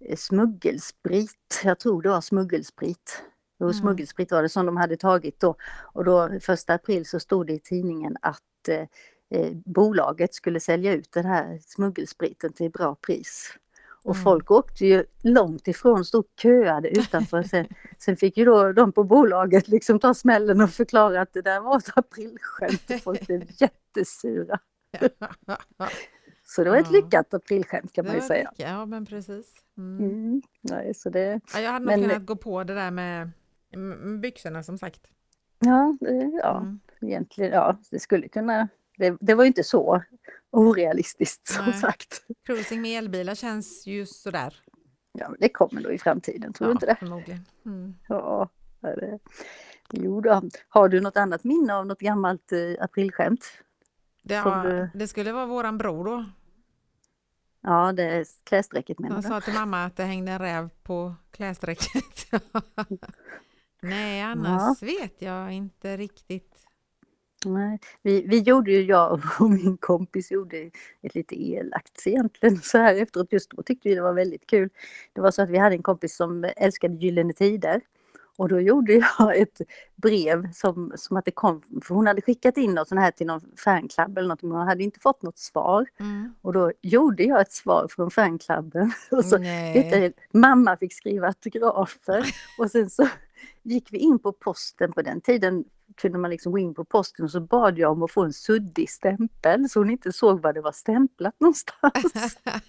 eh, 0.00 0.16
smuggelsprit. 0.16 1.60
Jag 1.64 1.78
tror 1.78 2.02
det 2.02 2.08
var 2.08 2.20
smuggelsprit. 2.20 3.22
Jo, 3.58 3.66
Mm. 3.66 3.74
smuggelsprit 3.74 4.30
var 4.32 4.42
det 4.42 4.48
som 4.48 4.66
de 4.66 4.76
hade 4.76 4.96
tagit 4.96 5.40
då. 5.40 5.54
Och 5.92 6.04
då 6.04 6.40
första 6.40 6.74
april 6.74 7.06
så 7.06 7.20
stod 7.20 7.46
det 7.46 7.52
i 7.52 7.58
tidningen 7.60 8.16
att 8.22 8.68
eh, 8.68 8.86
bolaget 9.64 10.34
skulle 10.34 10.60
sälja 10.60 10.92
ut 10.92 11.12
den 11.12 11.24
här 11.24 11.58
smuggelspriten 11.66 12.52
till 12.52 12.70
bra 12.70 12.94
pris. 12.94 13.58
Och 14.04 14.14
Mm. 14.14 14.24
folk 14.24 14.50
åkte 14.50 14.86
ju 14.86 15.04
långt 15.22 15.68
ifrån, 15.68 16.04
stod 16.04 16.24
köade 16.42 16.88
utanför. 16.88 17.42
Sen, 17.50 17.66
sen 17.98 18.16
fick 18.16 18.36
ju 18.36 18.44
då 18.44 18.72
de 18.72 18.92
på 18.92 19.04
bolaget 19.04 19.68
liksom 19.68 19.98
ta 19.98 20.14
smällen 20.14 20.60
och 20.60 20.70
förklara 20.70 21.20
att 21.20 21.32
det 21.32 21.42
där 21.42 21.60
var 21.60 21.78
ett 21.78 21.98
aprilskämt. 21.98 23.02
Folk 23.02 23.26
blev 23.26 23.42
jättesura. 23.60 24.58
Så 26.44 26.64
det 26.64 26.70
var 26.70 26.76
ett 26.76 26.90
lyckat 26.90 27.34
aprilskämt 27.34 27.92
kan 27.92 28.06
man 28.06 28.14
ju 28.14 28.20
säga. 28.20 28.50
lika, 28.58 28.70
Ja, 28.70 28.86
men 28.86 29.06
precis. 29.06 29.54
Mm. 29.78 30.04
Mm. 30.10 30.42
Nej, 30.60 30.94
så 30.94 31.10
det, 31.10 31.40
Ja, 31.54 31.60
jag 31.60 31.72
hade 31.72 31.84
Men- 31.86 32.00
nog 32.00 32.10
kunnat 32.10 32.26
gå 32.26 32.36
på 32.36 32.64
det 32.64 32.74
där 32.74 32.90
med 32.90 33.30
med 33.74 34.20
byxorna 34.20 34.62
som 34.62 34.78
sagt. 34.78 35.00
ja, 35.58 35.96
det, 36.00 36.30
ja, 36.42 36.58
Mm. 36.60 36.80
egentligen, 37.00 37.52
ja, 37.52 37.78
det 37.90 37.98
skulle 37.98 38.28
kunna, 38.28 38.68
det, 38.98 39.16
det 39.20 39.34
var 39.34 39.44
ju 39.44 39.48
inte 39.48 39.64
så 39.64 40.02
orealistiskt 40.50 41.48
som 41.48 41.64
Nej. 41.64 41.74
sagt. 41.80 42.22
Cruising 42.46 42.82
med 42.82 42.98
elbilar 42.98 43.34
känns 43.34 43.86
ju 43.86 44.06
sådär. 44.06 44.54
Ja, 45.12 45.34
det 45.38 45.48
kommer 45.48 45.82
då 45.82 45.92
i 45.92 45.98
framtiden, 45.98 46.52
tror 46.52 46.66
du 46.66 46.70
Ja, 46.70 46.74
inte 46.74 46.86
det? 46.86 46.96
Förmodligen. 46.98 47.44
Mm. 47.66 47.94
Ja, 48.08 48.48
det, 48.80 49.18
Jo 49.90 50.20
då. 50.20 50.42
Har 50.68 50.88
du 50.88 51.00
något 51.00 51.16
annat 51.16 51.44
minne 51.44 51.74
av 51.74 51.86
något 51.86 52.00
gammalt 52.00 52.52
eh, 52.52 52.84
aprilskämt? 52.84 53.44
Det, 54.22 54.34
har, 54.34 54.64
du- 54.64 54.90
det 54.94 55.08
skulle 55.08 55.32
vara 55.32 55.46
våran 55.46 55.78
bror 55.78 56.04
då. 56.04 56.24
Ja, 57.60 57.92
det 57.92 58.02
är 58.02 58.26
klädstrecket 58.44 58.98
menar 58.98 59.14
Han 59.14 59.22
du? 59.22 59.28
sa 59.28 59.40
till 59.40 59.54
mamma 59.54 59.84
att 59.84 59.96
det 59.96 60.04
hängde 60.04 60.32
en 60.32 60.38
räv 60.38 60.68
på 60.82 61.14
klädstrecket. 61.30 62.26
Nej, 63.82 64.20
annars 64.22 64.82
vet 64.82 65.22
jag 65.22 65.52
inte 65.52 65.96
riktigt. 65.96 66.56
Nej, 67.44 67.78
vi, 68.02 68.26
vi 68.26 68.38
gjorde 68.38 68.70
ju, 68.70 68.82
jag 68.82 69.12
och 69.12 69.50
min 69.50 69.76
kompis 69.76 70.30
gjorde 70.30 70.70
ett 71.02 71.14
lite 71.14 71.42
elakt 71.42 72.06
egentligen 72.06 72.56
så 72.56 72.78
här 72.78 72.94
efteråt. 72.94 73.32
Just 73.32 73.50
då 73.50 73.62
tyckte 73.62 73.88
vi 73.88 73.94
det 73.94 74.02
var 74.02 74.12
väldigt 74.12 74.46
kul. 74.46 74.68
Det 75.12 75.20
var 75.20 75.30
så 75.30 75.42
att 75.42 75.50
vi 75.50 75.58
hade 75.58 75.74
en 75.74 75.82
kompis 75.82 76.16
som 76.16 76.50
älskade 76.56 76.94
Gyllene 76.94 77.32
Tider. 77.32 77.80
Och 78.36 78.48
då 78.48 78.60
gjorde 78.60 78.92
jag 79.18 79.36
ett 79.36 79.60
brev 79.96 80.52
som, 80.52 80.92
som 80.96 81.16
att 81.16 81.24
det 81.24 81.30
kom, 81.30 81.62
för 81.84 81.94
hon 81.94 82.06
hade 82.06 82.22
skickat 82.22 82.56
in 82.56 82.74
något 82.74 82.88
sånt 82.88 83.00
här 83.00 83.10
till 83.10 83.26
någon 83.26 83.40
fanclub 83.64 84.18
eller 84.18 84.28
något 84.28 84.42
men 84.42 84.52
hon 84.52 84.68
hade 84.68 84.82
inte 84.82 85.00
fått 85.00 85.22
något 85.22 85.38
svar. 85.38 85.86
Mm. 86.00 86.34
Och 86.42 86.52
då 86.52 86.72
gjorde 86.82 87.22
jag 87.22 87.40
ett 87.40 87.52
svar 87.52 87.86
från 87.90 88.10
fanklubben. 88.10 88.92
Och 89.10 89.24
så. 89.24 89.38
Detta, 89.74 90.22
mamma 90.32 90.76
fick 90.76 90.94
skriva 90.94 91.26
autografer 91.26 92.26
och 92.58 92.70
sen 92.70 92.90
så 92.90 93.08
gick 93.62 93.92
vi 93.92 93.98
in 93.98 94.18
på 94.18 94.32
posten 94.32 94.92
på 94.92 95.02
den 95.02 95.20
tiden 95.20 95.64
kunde 95.96 96.18
man 96.18 96.30
liksom 96.30 96.52
gå 96.52 96.58
in 96.58 96.74
på 96.74 96.84
posten 96.84 97.24
och 97.24 97.30
så 97.30 97.40
bad 97.40 97.78
jag 97.78 97.92
om 97.92 98.02
att 98.02 98.10
få 98.12 98.22
en 98.24 98.32
suddig 98.32 98.90
stämpel 98.90 99.68
så 99.68 99.80
hon 99.80 99.90
inte 99.90 100.12
såg 100.12 100.42
var 100.42 100.52
det 100.52 100.60
var 100.60 100.72
stämplat 100.72 101.40
någonstans. 101.40 102.36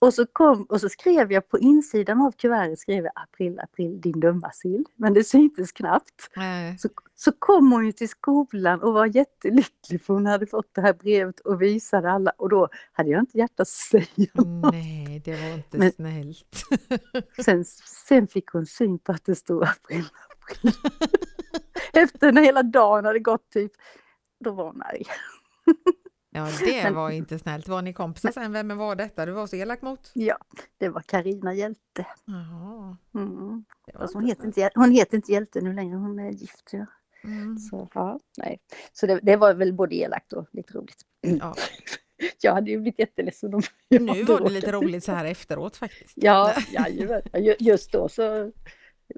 Och 0.00 0.14
så, 0.14 0.26
kom, 0.26 0.62
och 0.62 0.80
så 0.80 0.88
skrev 0.88 1.32
jag 1.32 1.48
på 1.48 1.58
insidan 1.58 2.20
av 2.22 2.32
kuvertet 2.32 2.78
skrev 2.78 3.04
jag 3.04 3.12
april, 3.14 3.60
april 3.60 4.00
din 4.00 4.20
dumma 4.20 4.50
sill. 4.52 4.84
Men 4.96 5.14
det 5.14 5.24
syntes 5.24 5.72
knappt. 5.72 6.30
Nej. 6.36 6.78
Så, 6.78 6.88
så 7.14 7.32
kom 7.32 7.72
hon 7.72 7.86
ju 7.86 7.92
till 7.92 8.08
skolan 8.08 8.82
och 8.82 8.92
var 8.92 9.06
jättelycklig 9.06 10.02
för 10.02 10.14
hon 10.14 10.26
hade 10.26 10.46
fått 10.46 10.74
det 10.74 10.80
här 10.80 10.92
brevet 10.92 11.40
och 11.40 11.62
visade 11.62 12.10
alla 12.10 12.30
och 12.36 12.48
då 12.48 12.68
hade 12.92 13.10
jag 13.10 13.22
inte 13.22 13.38
hjärta 13.38 13.62
att 13.62 13.68
säga 13.68 14.06
Nej, 14.72 15.22
det 15.24 15.40
var 15.40 15.54
inte 15.54 15.78
Men- 15.78 15.92
snällt. 15.92 16.62
Sen, 17.44 17.64
sen 18.06 18.28
fick 18.28 18.48
hon 18.48 18.66
syn 18.66 18.98
på 18.98 19.12
att 19.12 19.24
det 19.24 19.34
stod 19.34 19.62
april, 19.62 20.04
april. 20.40 20.72
Efter 22.02 22.32
när 22.32 22.42
hela 22.42 22.62
dagen 22.62 23.04
hade 23.04 23.18
gått 23.18 23.50
typ, 23.50 23.72
då 24.44 24.52
var 24.52 24.64
hon 24.64 24.82
arg. 24.82 25.02
Ja, 26.30 26.48
det 26.60 26.82
Men- 26.82 26.94
var 26.94 27.10
inte 27.10 27.38
snällt. 27.38 27.68
Var 27.68 27.82
ni 27.82 27.92
kompisar 27.92 28.30
sen? 28.32 28.52
Vem 28.52 28.76
var 28.78 28.96
detta 28.96 29.26
du 29.26 29.32
var 29.32 29.46
så 29.46 29.56
elak 29.56 29.82
mot? 29.82 30.10
Ja, 30.14 30.38
det 30.78 30.88
var 30.88 31.00
Karina 31.00 31.54
Hjälte. 31.54 32.06
Jaha, 32.24 32.96
Mm. 33.14 33.64
Fast 33.98 34.14
hon, 34.14 34.24
heter 34.24 34.44
inte, 34.46 34.70
hon 34.74 34.90
heter 34.90 35.16
inte 35.16 35.32
Hjälte 35.32 35.60
nu 35.60 35.72
längre, 35.72 35.96
hon 35.96 36.18
är 36.18 36.30
gift. 36.30 36.70
Ja. 36.72 36.86
Mm. 37.24 37.58
Så, 37.58 37.88
ja, 37.94 38.20
nej. 38.38 38.58
så 38.92 39.06
det, 39.06 39.20
det 39.22 39.36
var 39.36 39.54
väl 39.54 39.72
både 39.72 39.94
elakt 39.94 40.32
och 40.32 40.46
lite 40.52 40.72
roligt. 40.74 41.02
Ja. 41.20 41.54
Jag 42.40 42.52
hade 42.54 42.70
ju 42.70 42.76
blivit 42.80 42.98
jätteledsen 42.98 43.54
om 43.54 43.62
jag 43.88 44.02
Nu 44.02 44.24
var 44.24 44.40
det 44.40 44.50
lite 44.50 44.72
roligt 44.72 45.04
så 45.04 45.12
här 45.12 45.24
efteråt 45.24 45.76
faktiskt. 45.76 46.12
Ja, 46.16 46.54
jajamän. 46.72 47.22
Ja, 47.32 47.38
ju- 47.38 47.56
just 47.58 47.92
då 47.92 48.08
så 48.08 48.52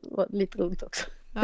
var 0.03 0.27
det 0.31 0.37
lite 0.37 0.59
roligt 0.59 0.83
också. 0.83 1.07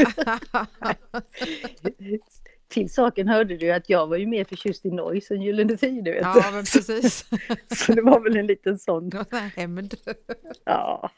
Till 2.68 2.90
saken 2.90 3.28
hörde 3.28 3.56
du 3.56 3.72
att 3.72 3.90
jag 3.90 4.06
var 4.06 4.16
ju 4.16 4.26
mer 4.26 4.44
förtjust 4.44 4.86
i 4.86 4.90
Noise 4.90 5.34
än 5.34 5.42
Gyllene 5.42 5.76
Tider. 5.76 6.12
Vet 6.12 6.22
ja, 6.22 6.50
men 6.52 6.64
precis. 6.64 7.24
Så 7.76 7.92
det 7.92 8.02
var 8.02 8.20
väl 8.20 8.36
en 8.36 8.46
liten 8.46 8.78
sån. 8.78 9.10
Hämnd. 9.56 9.94
Ja. 10.64 11.10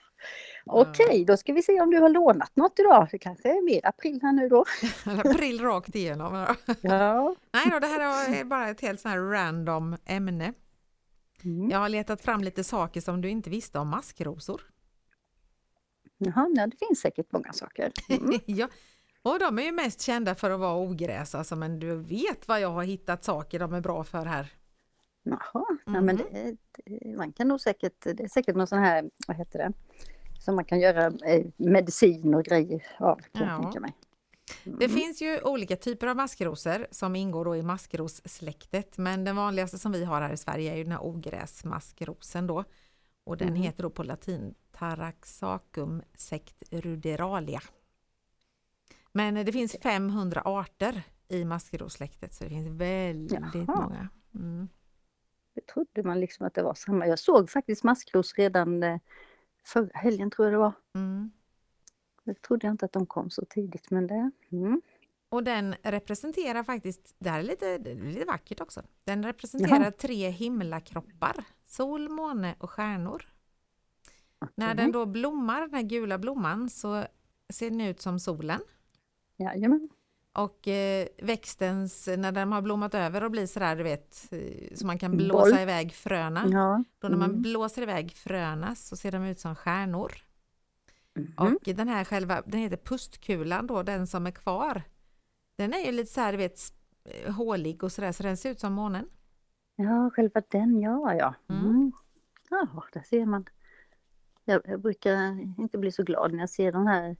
Okej, 0.66 1.24
då 1.24 1.36
ska 1.36 1.52
vi 1.52 1.62
se 1.62 1.80
om 1.80 1.90
du 1.90 1.98
har 1.98 2.08
lånat 2.08 2.56
något 2.56 2.78
idag. 2.78 3.08
Det 3.10 3.18
kanske 3.18 3.48
är 3.48 3.64
mer 3.64 3.80
april 3.86 4.18
här 4.22 4.32
nu 4.32 4.48
då. 4.48 4.64
April 5.24 5.60
rakt 5.60 5.94
igenom. 5.94 6.46
Ja. 6.80 7.34
Nej 7.52 7.66
då, 7.70 7.78
det 7.78 7.86
här 7.86 8.34
är 8.34 8.44
bara 8.44 8.68
ett 8.68 8.80
helt 8.80 9.00
så 9.00 9.08
här 9.08 9.18
random 9.18 9.96
ämne. 10.06 10.52
Mm. 11.44 11.70
Jag 11.70 11.78
har 11.78 11.88
letat 11.88 12.22
fram 12.22 12.44
lite 12.44 12.64
saker 12.64 13.00
som 13.00 13.20
du 13.20 13.28
inte 13.28 13.50
visste 13.50 13.78
om 13.78 13.88
maskrosor. 13.88 14.62
Jaha, 16.18 16.48
ja, 16.56 16.66
det 16.66 16.76
finns 16.86 17.00
säkert 17.00 17.32
många 17.32 17.52
saker. 17.52 17.92
Mm. 18.08 18.40
ja. 18.46 18.68
Och 19.22 19.38
de 19.38 19.58
är 19.58 19.62
ju 19.62 19.72
mest 19.72 20.00
kända 20.00 20.34
för 20.34 20.50
att 20.50 20.60
vara 20.60 20.76
ogräs, 20.76 21.34
alltså, 21.34 21.56
men 21.56 21.78
du 21.80 21.96
vet 21.96 22.48
vad 22.48 22.60
jag 22.60 22.70
har 22.70 22.82
hittat 22.84 23.24
saker 23.24 23.58
de 23.58 23.72
är 23.74 23.80
bra 23.80 24.04
för 24.04 24.24
här. 24.24 24.52
Jaha, 25.22 25.64
ja, 25.86 26.00
men 26.00 26.04
Mhm. 26.04 26.16
det, 26.16 26.56
det, 26.86 27.16
man 27.16 27.32
kan 27.32 27.48
nog 27.48 27.60
säkert, 27.60 28.00
det 28.00 28.20
är 28.20 28.28
säkert 28.28 28.56
någon 28.56 28.66
sån 28.66 28.78
här, 28.78 29.10
vad 29.28 29.36
heter 29.36 29.58
det, 29.58 29.72
som 30.40 30.56
man 30.56 30.64
kan 30.64 30.80
göra 30.80 31.06
eh, 31.06 31.46
medicin 31.56 32.34
och 32.34 32.44
grejer 32.44 32.82
av 32.98 33.16
kan 33.16 33.46
Ja. 33.46 33.48
jag 33.52 33.62
tänka 33.62 33.80
mig. 33.80 33.92
Det 34.64 34.84
Mm. 34.84 34.96
finns 34.98 35.22
ju 35.22 35.40
olika 35.42 35.76
typer 35.76 36.06
av 36.06 36.16
maskrosor 36.16 36.86
som 36.90 37.16
ingår 37.16 37.44
då 37.44 37.56
i 37.56 37.62
maskrossläktet, 37.62 38.98
men 38.98 39.24
den 39.24 39.36
vanligaste 39.36 39.78
som 39.78 39.92
vi 39.92 40.04
har 40.04 40.20
här 40.20 40.32
i 40.32 40.36
Sverige 40.36 40.72
är 40.72 40.76
ju 40.76 40.82
den 40.82 40.92
här 40.92 41.04
ogräsmaskrosen 41.06 42.46
då. 42.46 42.64
Och 43.24 43.36
den 43.36 43.48
Mm. 43.48 43.62
heter 43.62 43.82
då 43.82 43.90
på 43.90 44.02
latin 44.02 44.54
Taraxacum 44.78 46.02
sectruderalia. 46.14 47.60
Men 49.12 49.36
eh, 49.36 49.44
det 49.44 49.52
finns 49.52 49.76
500 49.82 50.42
arter 50.44 51.02
i 51.28 51.44
maskrossläktet 51.44 52.32
så 52.32 52.44
det 52.44 52.50
finns 52.50 52.68
väldigt 52.68 53.54
Jaha. 53.54 53.80
många. 53.80 54.08
Mm. 54.34 54.68
Det 55.54 55.66
trodde 55.66 56.02
man 56.02 56.20
liksom 56.20 56.46
att 56.46 56.54
det 56.54 56.62
var 56.62 56.74
samma. 56.74 57.06
Jag 57.06 57.18
såg 57.18 57.50
faktiskt 57.50 57.84
maskros 57.84 58.34
redan 58.34 58.82
eh, 58.82 59.00
förra 59.64 59.90
helgen 59.94 60.30
tror 60.30 60.46
jag 60.46 60.54
det 60.54 60.58
var. 60.58 60.72
Mm. 60.94 61.30
Det 62.24 62.42
trodde 62.42 62.66
jag 62.66 62.74
inte 62.74 62.84
att 62.84 62.92
de 62.92 63.06
kom 63.06 63.30
så 63.30 63.44
tidigt 63.44 63.90
men 63.90 64.06
det, 64.06 64.30
mm. 64.52 64.82
Och 65.28 65.44
den 65.44 65.74
representerar 65.82 66.62
faktiskt, 66.62 67.16
det 67.18 67.30
här 67.30 67.38
är 67.38 67.42
lite, 67.42 67.78
lite 67.78 68.24
vackert 68.24 68.60
också, 68.60 68.82
den 69.04 69.24
representerar 69.24 69.80
Jaha. 69.80 69.90
tre 69.90 70.30
himlakroppar, 70.30 71.44
sol, 71.66 72.08
måne 72.08 72.54
och 72.58 72.70
stjärnor. 72.70 73.28
När 74.54 74.66
okej. 74.74 74.76
den 74.84 74.92
då 74.92 75.06
blommar, 75.06 75.60
den 75.60 75.74
här 75.74 75.82
gula 75.82 76.18
blomman, 76.18 76.70
så 76.70 77.04
ser 77.52 77.70
den 77.70 77.80
ut 77.80 78.00
som 78.00 78.20
solen. 78.20 78.60
Jajamän. 79.36 79.88
Och 80.32 80.68
eh, 80.68 81.08
växtens, 81.22 82.08
när 82.18 82.32
den 82.32 82.52
har 82.52 82.62
blommat 82.62 82.94
över 82.94 83.24
och 83.24 83.30
blir 83.30 83.46
sådär, 83.46 83.76
du 83.76 83.82
vet, 83.82 84.32
eh, 84.32 84.74
så 84.76 84.86
man 84.86 84.98
kan 84.98 85.10
Boll. 85.10 85.26
blåsa 85.26 85.62
iväg 85.62 85.92
fröna. 85.92 86.44
Ja. 86.48 86.84
Då 86.98 87.08
när 87.08 87.16
man 87.16 87.30
Mm. 87.30 87.42
blåser 87.42 87.82
iväg 87.82 88.12
fröna 88.12 88.74
så 88.74 88.96
ser 88.96 89.12
de 89.12 89.24
ut 89.24 89.40
som 89.40 89.54
stjärnor. 89.54 90.12
Mhm. 91.14 91.34
Och 91.36 91.74
den 91.74 91.88
här 91.88 92.04
själva, 92.04 92.42
den 92.46 92.60
heter 92.60 92.76
pustkulan 92.76 93.66
då, 93.66 93.82
den 93.82 94.06
som 94.06 94.26
är 94.26 94.30
kvar. 94.30 94.82
Den 95.56 95.72
är 95.74 95.78
ju 95.86 95.92
lite 95.92 96.12
så 96.12 96.20
här, 96.20 96.32
du 96.32 96.38
vet, 96.38 96.58
eh, 97.04 97.32
hålig 97.34 97.84
och 97.84 97.92
sådär, 97.92 98.12
så 98.12 98.22
den 98.22 98.36
ser 98.36 98.50
ut 98.50 98.60
som 98.60 98.72
månen. 98.72 99.08
Ja, 99.76 100.10
själva 100.14 100.42
den 100.48 100.80
ja, 100.80 101.14
ja. 101.14 101.34
Mm. 101.48 101.64
Mm. 101.66 101.92
Ja, 102.50 102.66
där 102.92 103.02
ser 103.02 103.26
man. 103.26 103.44
Jag, 104.48 104.62
jag 104.64 104.80
brukar 104.80 105.40
inte 105.60 105.78
bli 105.78 105.92
så 105.92 106.02
glad 106.02 106.32
när 106.32 106.38
jag 106.38 106.50
ser 106.50 106.72
de 106.72 106.86
här, 106.86 107.16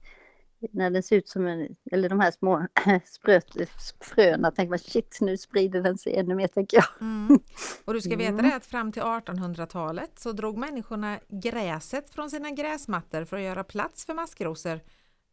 när 0.71 0.89
den 0.89 1.03
ser 1.03 1.15
ut 1.15 1.29
som 1.29 1.47
en, 1.47 1.75
eller 1.91 2.09
de 2.09 2.19
här 2.19 2.31
små 2.31 2.67
spröt, 3.05 3.69
fröna. 4.01 4.51
Tänker 4.51 4.69
man 4.69 4.79
shit, 4.79 5.17
nu 5.21 5.37
sprider 5.37 5.81
den 5.81 5.97
sig 5.97 6.15
ännu 6.15 6.35
mer, 6.35 6.47
tänker 6.47 6.77
jag. 6.77 6.85
Mm. 7.01 7.39
Och 7.85 7.93
du 7.93 8.01
ska 8.01 8.15
veta 8.15 8.29
Mm. 8.29 8.49
det 8.49 8.55
att 8.55 8.65
fram 8.65 8.91
till 8.91 9.01
1800-talet 9.01 10.19
så 10.19 10.31
drog 10.31 10.57
människorna 10.57 11.19
gräset 11.27 12.09
från 12.09 12.29
sina 12.29 12.51
gräsmattor 12.51 13.25
för 13.25 13.37
att 13.37 13.43
göra 13.43 13.63
plats 13.63 14.05
för 14.05 14.13
maskrosor 14.13 14.79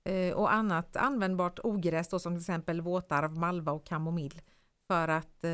eh, 0.05 0.35
och 0.35 0.53
annat 0.53 0.97
användbart 0.97 1.59
ogräs 1.63 2.09
då, 2.09 2.19
som 2.19 2.33
till 2.33 2.41
exempel 2.41 2.81
våtarv, 2.81 3.37
malva 3.39 3.73
och 3.73 3.87
kamomill. 3.87 4.41
För 4.89 5.09
att 5.09 5.45
eh, 5.45 5.51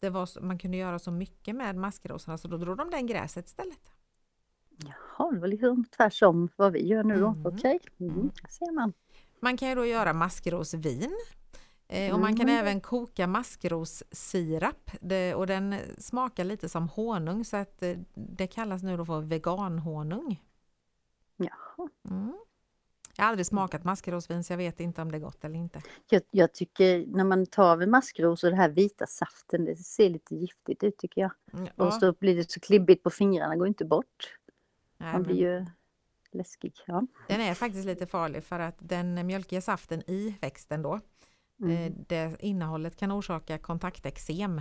det 0.00 0.10
var, 0.10 0.40
man 0.40 0.58
kunde 0.58 0.76
göra 0.76 0.98
så 0.98 1.10
mycket 1.10 1.56
med 1.56 1.76
maskrosorna 1.76 2.38
så 2.38 2.48
då 2.48 2.56
drog 2.56 2.76
de 2.76 2.90
den 2.90 3.06
gräset 3.06 3.46
istället. 3.46 3.92
Jaha, 5.22 5.30
det 5.32 5.40
var 5.40 5.48
liksom 5.48 5.84
tvärsom 5.84 6.48
vad 6.56 6.72
vi 6.72 6.86
gör 6.86 7.04
nu 7.04 7.20
då. 7.20 7.26
Mm. 7.28 7.46
Okej, 7.46 7.78
mm. 8.00 8.14
Mm. 8.14 8.30
där 8.42 8.48
ser 8.48 8.72
man. 8.72 8.92
Man 9.40 9.56
kan 9.56 9.68
ju 9.68 9.74
då 9.74 9.86
göra 9.86 10.12
maskrosvin 10.12 11.16
eh, 11.88 12.14
och 12.14 12.20
man 12.20 12.36
kan 12.36 12.48
Mm. 12.48 12.60
även 12.60 12.80
koka 12.80 13.26
maskrossirap 13.26 14.90
det, 15.00 15.34
och 15.34 15.46
den 15.46 15.74
smakar 15.98 16.44
lite 16.44 16.68
som 16.68 16.88
honung 16.88 17.44
så 17.44 17.56
att 17.56 17.82
eh, 17.82 17.96
det 18.14 18.46
kallas 18.46 18.82
nu 18.82 18.96
då 18.96 19.04
för 19.04 19.20
veganhonung. 19.20 20.42
Jaha. 21.36 21.88
Mm. 22.10 22.32
Jag 23.16 23.24
har 23.24 23.28
aldrig 23.30 23.46
smakat 23.46 23.84
maskrosvin 23.84 24.44
så 24.44 24.52
jag 24.52 24.58
vet 24.58 24.80
inte 24.80 25.02
om 25.02 25.10
det 25.12 25.18
är 25.18 25.20
gott 25.20 25.44
eller 25.44 25.58
inte. 25.58 25.82
Jag, 26.10 26.22
jag 26.30 26.54
tycker 26.54 27.06
när 27.06 27.24
man 27.24 27.46
tar 27.46 27.82
en 27.82 27.90
maskros 27.90 28.44
och 28.44 28.50
det 28.50 28.56
här 28.56 28.68
vita 28.68 29.06
saften, 29.06 29.64
det 29.64 29.76
ser 29.76 30.10
lite 30.10 30.34
giftigt 30.34 30.84
ut 30.84 30.98
tycker 30.98 31.20
jag. 31.20 31.30
Mm, 31.52 31.64
Och 31.76 31.86
Ja, 31.86 31.90
så 31.90 32.12
blir 32.12 32.36
det 32.36 32.50
så 32.50 32.60
klibbigt 32.60 33.02
på 33.02 33.10
fingrarna, 33.10 33.56
går 33.56 33.66
inte 33.68 33.84
bort. 33.84 34.36
Man 35.12 35.22
blir 35.22 35.36
ju 35.36 35.66
läskig. 36.32 36.72
Ja. 36.86 37.02
Den 37.28 37.40
är 37.40 37.54
faktiskt 37.54 37.86
lite 37.86 38.06
farlig 38.06 38.44
för 38.44 38.60
att 38.60 38.76
den 38.78 39.26
mjölkiga 39.26 39.60
saften 39.60 40.02
i 40.10 40.36
växten 40.40 40.82
då, 40.82 40.94
eh, 40.94 41.00
Mm. 41.86 42.04
det 42.08 42.36
innehållet 42.40 42.96
kan 42.96 43.12
orsaka 43.12 43.58
kontakteksem. 43.58 44.60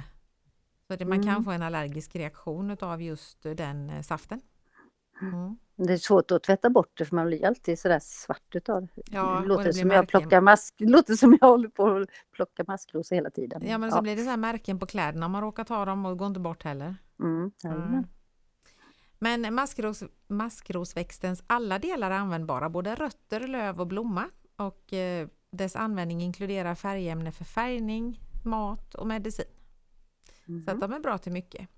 Så 0.88 0.96
det, 0.96 1.06
man 1.06 1.20
kan 1.24 1.30
Mm. 1.32 1.44
få 1.44 1.52
en 1.52 1.62
allergisk 1.62 2.16
reaktion 2.16 2.78
av 2.82 3.02
just 3.02 3.42
den 3.44 3.90
eh, 3.90 4.02
saften. 4.02 4.42
Mm. 5.22 5.58
Det 5.76 5.94
är 5.94 5.98
svårt 5.98 6.32
att 6.32 6.44
tvätta 6.44 6.70
bort 6.70 6.98
det 6.98 7.06
för 7.06 7.16
man 7.16 7.28
blir 7.28 7.46
alltid 7.46 7.80
sådär 7.80 8.00
svart 8.04 8.56
utav. 8.56 8.88
Ja, 9.12 9.40
det 9.42 9.48
låter 9.48 9.64
det 9.64 9.74
som 9.74 9.90
jag 9.92 10.08
plockar 10.08 10.42
mask, 10.42 10.76
låter 10.80 11.14
som 11.16 11.38
jag 11.42 11.48
håller 11.48 11.70
på 11.70 11.88
att 11.88 12.10
plocka 12.32 12.64
maskrosor 12.68 13.16
hela 13.16 13.30
tiden. 13.30 13.62
Ja, 13.66 13.78
men 13.78 13.92
så 13.92 14.02
blir 14.02 14.16
det 14.16 14.24
så 14.24 14.30
här 14.30 14.38
märken 14.38 14.80
på 14.80 14.86
kläderna 14.86 15.26
om 15.26 15.32
man 15.32 15.42
råkar 15.42 15.64
ta 15.64 15.86
dem 15.86 16.06
och 16.06 16.18
går 16.18 16.28
inte 16.28 16.40
bort 16.40 16.64
heller. 16.64 16.96
Mm. 17.20 17.52
Men 19.24 19.54
maskros, 19.54 20.04
maskrosväxtens 20.28 21.44
alla 21.48 21.80
delar 21.80 22.12
är 22.12 22.16
användbara, 22.16 22.70
både 22.70 22.96
rötter, 22.96 23.48
löv 23.48 23.82
och 23.82 23.88
blomma. 23.88 24.30
Och 24.56 24.94
eh, 24.94 25.28
dess 25.52 25.76
användning 25.76 26.22
inkluderar 26.22 26.76
färgämne 26.76 27.32
för 27.32 27.44
färgning, 27.46 28.20
mat 28.44 28.96
och 28.96 29.08
medicin. 29.08 29.46
Mhm. 30.46 30.66
Så 30.66 30.72
att 30.72 30.80
de 30.82 30.94
är 30.94 31.00
bra 31.00 31.18
till 31.18 31.32
mycket. 31.32 31.70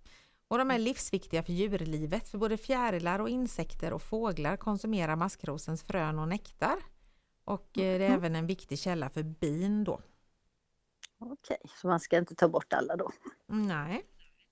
Och 0.47 0.57
de 0.57 0.71
är 0.71 0.79
livsviktiga 0.79 1.43
för 1.43 1.53
djurlivet, 1.53 2.29
för 2.29 2.37
både 2.37 2.57
fjärilar 2.57 3.19
och 3.19 3.29
insekter 3.29 3.93
och 3.93 4.01
fåglar 4.01 4.57
konsumerar 4.57 5.15
maskrosens 5.15 5.83
frön 5.83 6.19
och 6.19 6.27
nektar. 6.27 6.75
Och 7.45 7.77
eh, 7.77 7.99
det 7.99 8.05
är 8.05 8.09
Mhm. 8.09 8.17
även 8.17 8.35
en 8.35 8.47
viktig 8.47 8.79
källa 8.79 9.09
för 9.09 9.23
bin 9.23 9.83
då. 9.83 10.01
Okej, 11.19 11.57
så 11.81 11.87
man 11.87 11.99
ska 11.99 12.17
inte 12.17 12.35
ta 12.35 12.47
bort 12.47 12.73
alla 12.73 12.95
då? 12.95 13.11
Nej. 13.47 14.03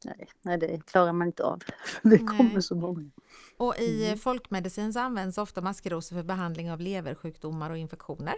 Nej, 0.06 0.30
nej 0.42 0.58
det 0.58 0.86
klarar 0.86 1.14
man 1.14 1.28
inte 1.28 1.44
av. 1.44 1.60
Det 2.04 2.18
kommer 2.18 2.44
Nej. 2.54 2.62
så 2.62 2.76
många. 2.76 3.12
Och 3.58 3.76
i 3.80 4.06
Mm. 4.06 4.18
folkmedicin 4.20 4.94
så 4.94 5.00
används 5.00 5.38
ofta 5.38 5.62
maskrosor 5.62 6.16
för 6.16 6.24
behandling 6.24 6.72
av 6.72 6.80
leversjukdomar 6.80 7.70
och 7.70 7.78
infektioner. 7.78 8.36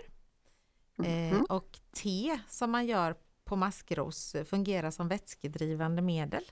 Eh, 1.03 1.33
Mhm. 1.33 1.45
och 1.49 1.79
te 1.91 2.39
som 2.49 2.71
man 2.71 2.85
gör 2.85 3.15
på 3.45 3.55
maskros 3.55 4.35
fungerar 4.45 4.91
som 4.91 5.07
vätskedrivande 5.07 6.01
medel. 6.01 6.43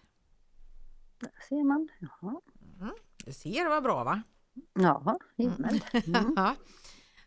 Där 1.19 1.31
ser 1.49 1.63
man. 1.63 1.87
Jaha, 1.99 2.41
Du 3.25 3.33
ser 3.33 3.69
vad 3.69 3.83
bra 3.83 4.03
va? 4.03 4.21
Jaha 4.73 5.17
himmel. 5.37 5.83
Mm. 6.07 6.33
Ja. 6.35 6.55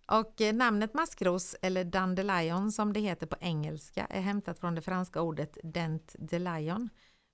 Och 0.07 0.41
eh, 0.41 0.55
namnet 0.55 0.95
maskros 0.95 1.57
eller 1.62 1.85
dandelion 1.85 2.73
som 2.73 2.93
det 2.93 3.00
heter 3.00 3.26
på 3.26 3.37
engelska 3.41 4.07
är 4.11 4.21
hämtat 4.21 4.59
från 4.59 4.75
det 4.75 4.83
franska 4.83 5.21
ordet 5.23 5.59
dent 5.62 6.17
de 6.19 6.38
lion 6.38 6.88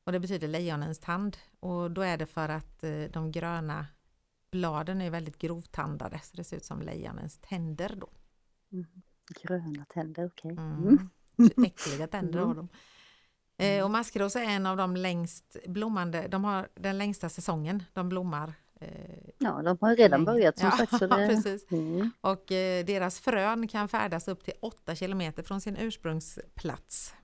och 0.05 0.13
det 0.13 0.21
betyder 0.21 0.49
lejonens 0.49 0.99
tand 0.99 1.37
och 1.61 1.91
då 1.91 2.01
är 2.03 2.17
det 2.17 2.27
för 2.27 2.49
att 2.49 2.85
eh, 2.85 3.03
de 3.13 3.33
gröna 3.33 3.87
bladen 4.51 5.01
är 5.01 5.11
väldigt 5.11 5.39
grovtandade 5.39 6.21
så 6.23 6.37
det 6.37 6.45
ser 6.45 6.57
ut 6.57 6.65
som 6.65 6.83
lejonens 6.83 7.39
tänder 7.39 7.97
då. 7.97 8.09
Gröna 9.43 9.85
tänder, 9.85 10.27
okej. 10.27 10.51
Mm. 10.51 10.89
Mm. 10.89 11.11
Så 11.57 11.65
Äckliga 11.65 12.07
tänder 12.07 12.39
Mm. 12.39 12.49
har 12.49 12.55
de. 12.55 12.69
Eh, 13.65 13.85
och 13.85 13.91
maskros 13.91 14.37
är 14.37 14.43
en 14.45 14.67
av 14.67 14.77
de 14.77 14.97
längst 14.97 15.57
blommande, 15.67 16.29
de 16.29 16.45
har 16.45 16.69
den 16.75 16.99
längsta 16.99 17.29
säsongen, 17.29 17.83
de 17.93 18.09
blommar. 18.09 18.55
Eh, 18.81 19.29
Ja, 19.39 19.63
de 19.63 19.79
har 19.81 19.97
redan 19.97 20.25
börjat 20.25 20.59
som 20.59 20.67
ja, 20.67 20.77
sagt. 20.77 20.99
Så 20.99 21.07
det... 21.07 21.27
precis. 21.29 21.73
Mm. 21.73 22.11
Och 22.21 22.53
eh, 22.53 22.85
deras 22.85 23.21
frön 23.21 23.69
kan 23.69 23.89
färdas 23.89 24.29
upp 24.29 24.45
till 24.45 24.55
8 24.63 24.95
kilometer 24.95 25.43
från 25.43 25.61
sin 25.61 25.77
ursprungsplats. 25.77 27.15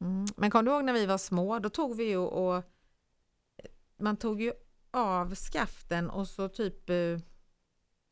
Mm. 0.00 0.26
Men 0.36 0.50
kom 0.50 0.64
du 0.64 0.70
ihåg 0.70 0.84
när 0.84 0.92
vi 0.92 1.06
var 1.06 1.18
små, 1.18 1.58
då 1.58 1.68
tog 1.68 1.96
vi 1.96 2.04
ju 2.04 2.16
och 2.16 2.62
man 4.00 4.16
tog 4.16 4.42
ju 4.42 4.52
av 4.90 5.34
skaften 5.34 6.10
och 6.10 6.28
så 6.28 6.48
typ, 6.48 6.90
eh, 6.90 6.96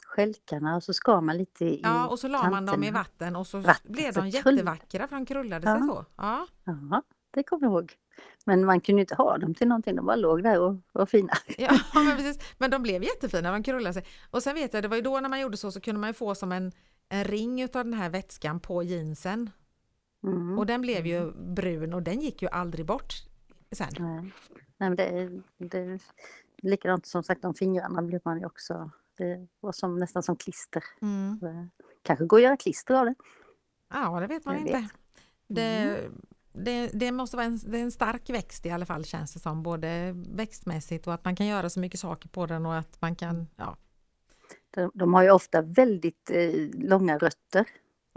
Stjälkarna 0.06 0.76
och 0.76 0.82
så 0.82 0.92
skar 0.92 1.20
man 1.20 1.36
lite 1.38 1.64
i 1.64 1.80
ja 1.82 2.06
och 2.08 2.18
så 2.18 2.28
la 2.28 2.50
man 2.50 2.66
dem 2.66 2.84
i 2.84 2.90
vatten 2.90 3.36
och 3.36 3.46
så 3.46 3.58
Vatten, 3.58 3.92
blev 3.92 4.12
så 4.12 4.20
de 4.20 4.30
krull- 4.30 4.54
jättevackra 4.56 5.08
för 5.08 5.16
de 5.16 5.26
krullade 5.26 5.66
sig 5.66 5.76
Ja. 5.80 5.86
så. 5.86 6.04
Ja. 6.16 6.46
Ja, 6.64 7.02
det 7.30 7.42
kommer 7.42 7.66
jag 7.66 7.72
ihåg. 7.72 7.92
Men 8.44 8.64
man 8.64 8.80
kunde 8.80 9.00
ju 9.00 9.02
inte 9.02 9.14
ha 9.14 9.38
dem 9.38 9.54
till 9.54 9.68
någonting, 9.68 9.96
de 9.96 10.06
bara 10.06 10.16
låg 10.16 10.42
där 10.42 10.60
och 10.60 10.76
var 10.92 11.06
fina. 11.06 11.32
Ja, 11.58 11.78
men 11.94 12.16
precis. 12.16 12.38
Men 12.58 12.70
de 12.70 12.82
blev 12.82 13.02
jättefina, 13.04 13.52
de 13.52 13.62
krullade 13.62 13.94
sig. 13.94 14.04
Och 14.30 14.42
sen 14.42 14.54
vet 14.54 14.74
jag, 14.74 14.82
det 14.82 14.88
var 14.88 14.96
ju 14.96 15.02
då 15.02 15.20
när 15.20 15.28
man 15.28 15.40
gjorde 15.40 15.56
så 15.56 15.72
så 15.72 15.80
kunde 15.80 16.00
man 16.00 16.10
ju 16.10 16.14
få 16.14 16.34
som 16.34 16.52
en, 16.52 16.72
en 17.08 17.24
ring 17.24 17.62
utav 17.62 17.84
den 17.84 17.94
här 17.94 18.10
vätskan 18.10 18.60
på 18.60 18.82
jeansen. 18.82 19.50
Mm. 20.24 20.58
Och 20.58 20.66
den 20.66 20.80
blev 20.80 21.06
ju 21.06 21.32
brun 21.32 21.94
och 21.94 22.02
den 22.02 22.20
gick 22.20 22.42
ju 22.42 22.48
aldrig 22.48 22.86
bort 22.86 23.14
sen. 23.72 23.88
Nej. 23.98 24.22
Nej, 24.80 24.90
men 24.90 24.96
det, 24.96 25.04
är- 25.04 25.42
det 25.58 25.78
är 25.78 26.00
likadant 26.62 27.06
som 27.06 27.22
sagt 27.22 27.42
de 27.42 27.54
fingrarna 27.54 28.02
blev 28.02 28.20
man 28.24 28.38
ju 28.40 28.46
också. 28.46 28.90
Det 29.18 29.46
var 29.60 29.72
som, 29.72 29.98
nästan 29.98 30.22
som 30.22 30.36
klister. 30.36 30.82
Mm. 31.02 31.70
Kanske 32.02 32.24
går 32.24 32.36
att 32.38 32.42
göra 32.42 32.56
klister 32.56 32.94
av 32.94 33.04
det. 33.06 33.14
Ja, 33.92 34.20
det 34.20 34.26
vet 34.26 34.44
man 34.44 34.54
Jag 34.54 34.62
inte. 34.66 34.72
vet. 34.78 34.90
Det, 35.46 36.10
det, 36.52 36.90
det 36.94 37.12
måste 37.12 37.36
vara 37.36 37.46
en, 37.46 37.58
det 37.66 37.78
är 37.78 37.82
en 37.82 37.90
stark 37.92 38.30
växt 38.30 38.66
i 38.66 38.70
alla 38.70 38.86
fall 38.86 39.04
känns 39.04 39.32
det 39.34 39.40
som, 39.40 39.62
både 39.62 40.12
växtmässigt 40.28 41.06
och 41.06 41.14
att 41.14 41.24
man 41.24 41.36
kan 41.36 41.46
göra 41.46 41.70
så 41.70 41.80
mycket 41.80 42.00
saker 42.00 42.28
på 42.28 42.46
den 42.46 42.66
och 42.66 42.76
att 42.76 43.00
man 43.00 43.16
kan, 43.16 43.46
ja, 43.56 43.76
De, 44.70 44.90
de 44.94 45.14
har 45.14 45.22
ju 45.22 45.30
ofta 45.30 45.62
väldigt 45.62 46.30
eh, 46.30 46.50
långa 46.72 47.18
rötter. 47.18 47.66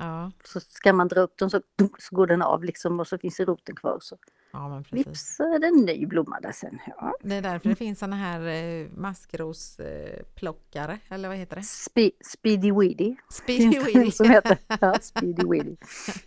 Ja, 0.01 0.31
Så 0.43 0.59
ska 0.59 0.93
man 0.93 1.07
dra 1.07 1.21
upp 1.21 1.37
dem 1.37 1.49
så, 1.49 1.61
så 1.99 2.15
går 2.15 2.27
den 2.27 2.41
av 2.41 2.63
liksom 2.63 2.99
och 2.99 3.07
så 3.07 3.17
finns 3.17 3.39
roten 3.39 3.75
kvar. 3.75 3.97
Så 4.01 4.17
ja 4.53 4.69
men 4.69 4.83
precis. 4.83 5.07
vips 5.07 5.39
är 5.39 5.59
det 5.59 5.67
en 5.67 5.85
ny 5.85 6.05
blomma 6.05 6.39
där 6.39 6.51
sen. 6.51 6.79
Ja. 6.85 7.13
Det 7.21 7.35
är 7.35 7.41
därför 7.41 7.69
det 7.69 7.75
finns 7.75 7.99
sådana 7.99 8.15
här 8.15 8.41
eh, 8.41 8.87
maskrosplockare, 8.95 10.99
eller 11.09 11.27
vad 11.27 11.37
heter 11.37 11.55
det? 11.55 11.63
Spe, 11.63 12.11
speedy 12.25 12.71
weedy. 12.71 13.15
Speedy 13.29 13.79
Weedy. 13.79 13.99
en 13.99 14.11
som 14.11 14.29
heter. 14.29 14.57
Ja, 14.81 14.97
speedy 15.01 15.47
weedy. 15.47 15.75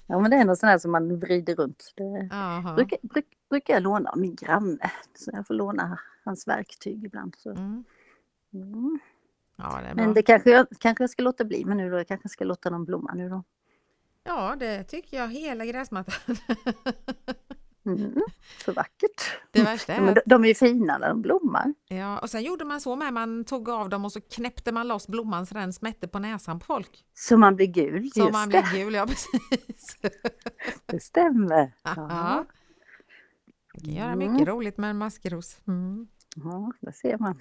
Ja 0.07 0.21
men 0.21 0.31
det 0.31 0.37
är 0.37 0.45
något 0.45 0.59
sånt 0.59 0.71
här 0.71 0.79
som 0.79 0.93
man 0.93 1.21
vrider 1.21 1.55
runt. 1.55 1.93
Det 1.97 2.29
brukar, 2.77 2.99
bruk, 3.03 3.27
brukar 3.51 3.75
jag 3.75 3.83
låna 3.83 4.11
av 4.11 4.19
min 4.19 4.35
granne. 4.35 4.91
Så 5.15 5.31
jag 5.35 5.47
får 5.47 5.55
låna 5.55 5.99
hans 6.25 6.49
verktyg 6.49 7.05
ibland. 7.05 7.37
Så. 7.39 7.51
Mm. 7.51 7.85
Mm. 8.55 8.99
Ja, 9.57 9.81
det. 9.83 9.95
Men 9.95 10.15
det 10.15 10.23
kanske 10.23 10.51
jag, 10.51 10.67
kanske 10.79 11.03
jag 11.03 11.11
ska 11.11 11.23
låta 11.23 11.45
bli 11.45 11.65
men 11.65 11.77
nu 11.77 11.91
då. 11.91 11.97
Jag 11.97 12.09
kanske 12.09 12.29
ska 12.29 12.45
låta 12.45 12.71
dem 12.71 12.85
blomma 12.85 13.15
nu 13.15 13.29
då. 13.29 13.43
Ja, 14.25 14.57
det 14.61 14.85
tycker 14.85 15.17
jag, 15.17 15.29
hela 15.29 15.67
gräsmattan. 15.67 16.37
Mm. 17.87 18.15
Så 18.65 18.73
vackert. 18.73 19.39
Det 19.51 19.63
värsta 19.63 19.93
är 19.95 20.09
att, 20.09 20.15
de, 20.15 20.21
de 20.27 20.45
är 20.45 20.49
ju 20.49 20.55
fina 20.55 20.99
när 20.99 21.09
de 21.09 21.23
blommar. 21.23 21.75
ja, 21.89 22.19
och 22.19 22.31
sen 22.31 22.43
gjorde 22.43 22.65
man 22.65 22.81
så 22.81 22.97
med, 22.97 23.13
man 23.13 23.45
tog 23.45 23.69
av 23.69 23.89
dem 23.89 24.05
och 24.05 24.13
så 24.13 24.21
knäppte 24.21 24.73
man 24.73 24.89
loss 24.89 25.09
blomman 25.09 25.47
så 25.47 25.55
den 25.55 25.73
smätte 25.73 26.09
på 26.09 26.19
näsan 26.19 26.59
på 26.59 26.65
folk. 26.67 27.05
Så 27.15 27.37
man 27.37 27.57
blir 27.57 27.67
gul. 27.67 28.11
Så 28.15 28.31
man 28.31 28.49
det, 28.49 28.63
blev 28.73 28.85
gul, 28.85 28.95
ja 28.95 29.07
precis. 29.07 29.97
det 30.87 31.01
stämmer. 31.03 31.73
Ja. 31.83 31.93
Ja. 31.97 32.45
Man 33.75 33.85
kan 33.85 33.95
göra 33.95 34.13
Mm. 34.13 34.33
mycket 34.33 34.49
roligt 34.49 34.79
med 34.79 34.91
en 34.91 34.99
maskros. 34.99 35.57
Mm. 35.67 36.09
Ja, 36.37 36.73
där 36.81 36.93
ser 36.93 37.19
man. 37.19 37.41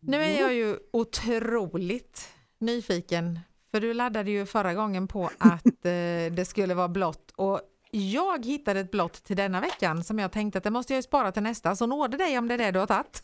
Nu 0.00 0.16
är 0.16 0.40
jag 0.40 0.54
ju 0.54 0.76
otroligt 0.92 2.28
nyfiken, 2.58 3.40
för 3.76 3.80
du 3.80 3.94
laddade 3.94 4.30
ju 4.30 4.46
förra 4.46 4.74
gången 4.74 5.08
på 5.08 5.30
att 5.38 5.66
eh, 5.66 6.32
det 6.32 6.48
skulle 6.48 6.74
vara 6.74 6.88
blått 6.88 7.32
och 7.36 7.60
jag 7.90 8.44
hittade 8.46 8.80
ett 8.80 8.90
blått 8.90 9.24
till 9.24 9.36
denna 9.36 9.60
veckan 9.60 10.04
som 10.04 10.18
jag 10.18 10.32
tänkte 10.32 10.58
att 10.58 10.64
det 10.64 10.70
måste 10.70 10.94
jag 10.94 11.04
spara 11.04 11.32
till 11.32 11.42
nästa, 11.42 11.76
så 11.76 11.86
nåde 11.86 12.16
dig 12.16 12.38
om 12.38 12.48
det 12.48 12.54
är 12.54 12.58
det 12.58 12.70
du 12.70 12.78
har 12.78 12.86
tagit. 12.86 13.22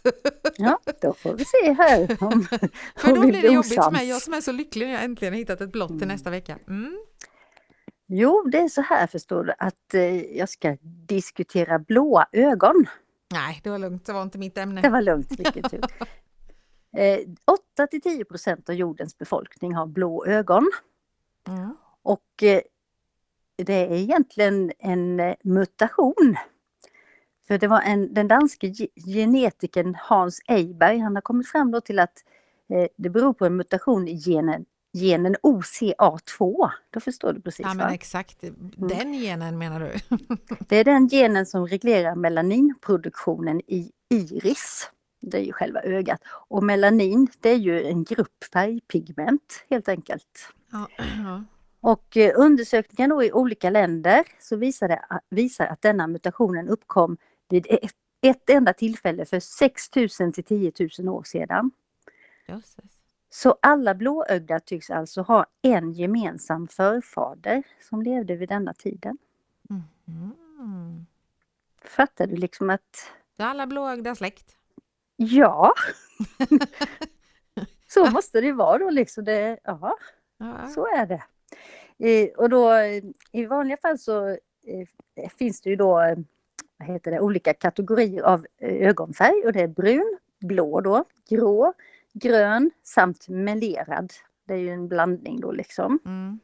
Ja, 0.57 0.79
då 1.03 1.15
får 1.15 1.35
vi 1.35 1.45
se 1.45 1.73
här. 1.73 2.17
Om, 2.21 2.47
För 2.97 3.15
då 3.15 3.21
blir 3.21 3.43
det 3.43 3.49
jobbigt 3.49 3.75
för 3.75 3.81
osams. 3.81 3.93
mig, 3.93 4.09
jag 4.09 4.23
som 4.23 4.35
är 4.35 4.41
så 4.41 4.53
lycklig 4.53 4.87
när 4.87 4.93
jag 4.95 5.05
äntligen 5.05 5.35
har 5.35 5.39
hittat 5.39 5.61
ett 5.61 5.73
blått 5.73 5.99
till 5.99 6.09
nästa 6.09 6.31
vecka. 6.31 6.59
Mm. 6.69 6.99
Jo, 8.09 8.43
det 8.53 8.59
är 8.59 8.69
så 8.69 8.83
här 8.83 9.07
förstår 9.07 9.45
du 9.45 9.53
att 9.59 9.95
eh, 9.95 10.23
jag 10.37 10.49
ska 10.49 10.77
diskutera 11.09 11.79
blåa 11.79 12.27
ögon. 12.33 12.87
Nej, 13.33 13.61
det 13.65 13.71
var 13.71 13.79
lugnt, 13.79 14.07
det 14.07 14.13
var 14.13 14.23
inte 14.23 14.39
mitt 14.39 14.55
Det 14.55 14.61
ämne. 14.61 14.91
var 14.91 15.03
lugnt, 15.03 15.31
vilken 15.39 15.63
tur. 15.71 15.81
Eh, 16.97 17.19
8 17.77 17.87
till 17.87 18.01
10 18.03 18.25
procent 18.25 18.69
av 18.69 18.75
jordens 18.75 19.19
befolkning 19.19 19.75
har 19.75 19.87
blå 19.87 20.27
ögon 20.27 20.71
Mm. 21.49 21.77
och 22.03 22.43
eh, 22.43 22.61
det 23.57 23.73
är 23.75 23.93
egentligen 23.93 24.73
en 24.79 25.21
eh, 25.21 25.35
mutation. 25.45 26.37
För 27.49 27.59
det 27.59 27.67
var 27.69 27.81
en, 27.81 28.15
den 28.15 28.29
danske 28.29 28.67
ge- 28.67 28.89
genetikern 29.07 29.95
Hans 30.01 30.41
Eiberg, 30.49 30.99
han 30.99 31.15
har 31.15 31.23
kommit 31.23 31.49
fram 31.49 31.81
till 31.85 31.99
att 31.99 32.25
eh, 32.69 32.87
det 32.97 33.11
beror 33.11 33.33
på 33.33 33.47
en 33.47 33.57
mutation 33.57 34.09
i 34.09 34.15
genen, 34.17 34.65
genen 34.93 35.37
OCA2. 35.43 36.71
Då 36.91 37.01
förstår 37.01 37.33
du 37.33 37.41
precis 37.41 37.61
Ja, 37.65 37.69
va? 37.69 37.75
men 37.75 37.93
exakt, 37.93 38.39
den 38.77 39.13
genen 39.13 39.59
menar 39.59 39.81
du? 39.81 40.17
Det 40.69 40.77
är 40.77 40.85
den 40.85 41.09
genen 41.09 41.47
som 41.47 41.67
reglerar 41.67 42.15
melaninproduktionen 42.15 43.61
i 43.67 43.91
iris. 44.09 44.91
Det 45.23 45.39
är 45.39 45.43
ju 45.43 45.53
själva 45.53 45.83
ögat. 45.83 46.21
Och 46.27 46.65
melanin 46.65 47.29
det 47.41 47.51
är 47.51 47.57
ju 47.57 47.85
en 47.85 48.05
grupp 48.05 48.45
färgpigment 48.53 49.65
helt 49.71 49.89
enkelt. 49.89 50.49
Ja, 50.73 50.89
ja. 51.25 51.45
Och 51.81 52.17
eh, 52.17 52.33
undersökningar 52.37 53.09
då 53.09 53.25
i 53.25 53.33
olika 53.33 53.71
länder 53.71 54.25
så 54.41 54.57
visar, 54.57 54.89
det, 54.89 55.03
visar 55.29 55.67
att 55.67 55.83
denna 55.83 56.07
mutationen 56.07 56.69
uppkom 56.69 57.17
vid 57.49 57.67
ett, 57.71 57.93
ett 58.21 58.51
enda 58.51 58.73
tillfälle 58.73 59.25
för 59.25 59.41
6 59.41 59.97
000 60.21 60.33
till 60.33 60.45
10 60.45 60.73
000 60.99 61.09
år 61.09 61.23
sedan. 61.23 61.71
Så 63.31 63.59
alla 63.63 63.95
blåögda 63.95 64.61
tycks 64.61 64.91
alltså 64.91 65.23
ha 65.23 65.47
en 65.63 65.93
gemensam 65.93 66.69
förfader 66.69 67.63
som 67.89 68.03
levde 68.03 68.37
vid 68.37 68.49
denna 68.49 68.75
tiden. 68.75 69.19
Mm. 69.71 71.07
Fattar 71.85 72.27
du 72.27 72.37
liksom 72.37 72.71
att 72.71 73.13
Det 73.37 73.43
är 73.43 73.47
alla 73.47 73.67
blåögda 73.67 74.15
släkt. 74.15 74.57
Ja, 75.31 75.75
så 77.89 78.11
måste 78.11 78.41
det 78.41 78.53
vara 78.53 78.79
då 78.79 78.91
liksom. 78.91 79.25
Det, 79.25 79.59
ja, 79.65 79.97
Ja, 80.43 80.69
så 80.69 80.87
är 80.87 81.07
det. 81.07 81.23
Eh, 81.99 82.29
och 82.37 82.49
då 82.49 82.73
i 83.33 83.47
vanliga 83.47 83.77
fall 83.77 83.99
så 83.99 84.29
eh, 84.29 85.29
finns 85.39 85.61
det 85.61 85.71
ju 85.71 85.77
då 85.77 85.95
vad 86.79 86.89
heter 86.89 87.11
det, 87.11 87.21
olika 87.21 87.55
kategorier 87.55 88.23
av 88.23 88.47
eh, 88.59 88.89
ögonfärg 88.89 89.47
och 89.47 89.53
det 89.53 89.61
är 89.61 89.69
brun, 89.69 90.19
blå 90.41 90.81
då, 90.81 91.05
grå, 91.29 91.73
grön 92.13 92.71
samt 92.83 93.29
melerad. 93.29 94.13
Det 94.45 94.55
är 94.55 94.59
ju 94.59 94.71
en 94.71 94.89
blandning 94.89 95.41
då 95.41 95.53
liksom. 95.53 95.99
Mm. 96.05 96.41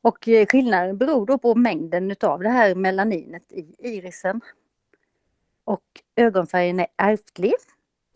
Och 0.00 0.28
eh, 0.28 0.46
skillnaden 0.46 0.98
beror 0.98 1.26
då 1.26 1.38
på 1.38 1.54
mängden 1.54 2.10
utav 2.10 2.42
det 2.42 2.48
här 2.48 2.74
melaninet 2.74 3.52
i 3.52 3.74
irisen. 3.78 4.40
Och 5.64 6.01
ögonfärgen 6.16 6.80
är 6.80 6.86
ärftlig, 6.96 7.54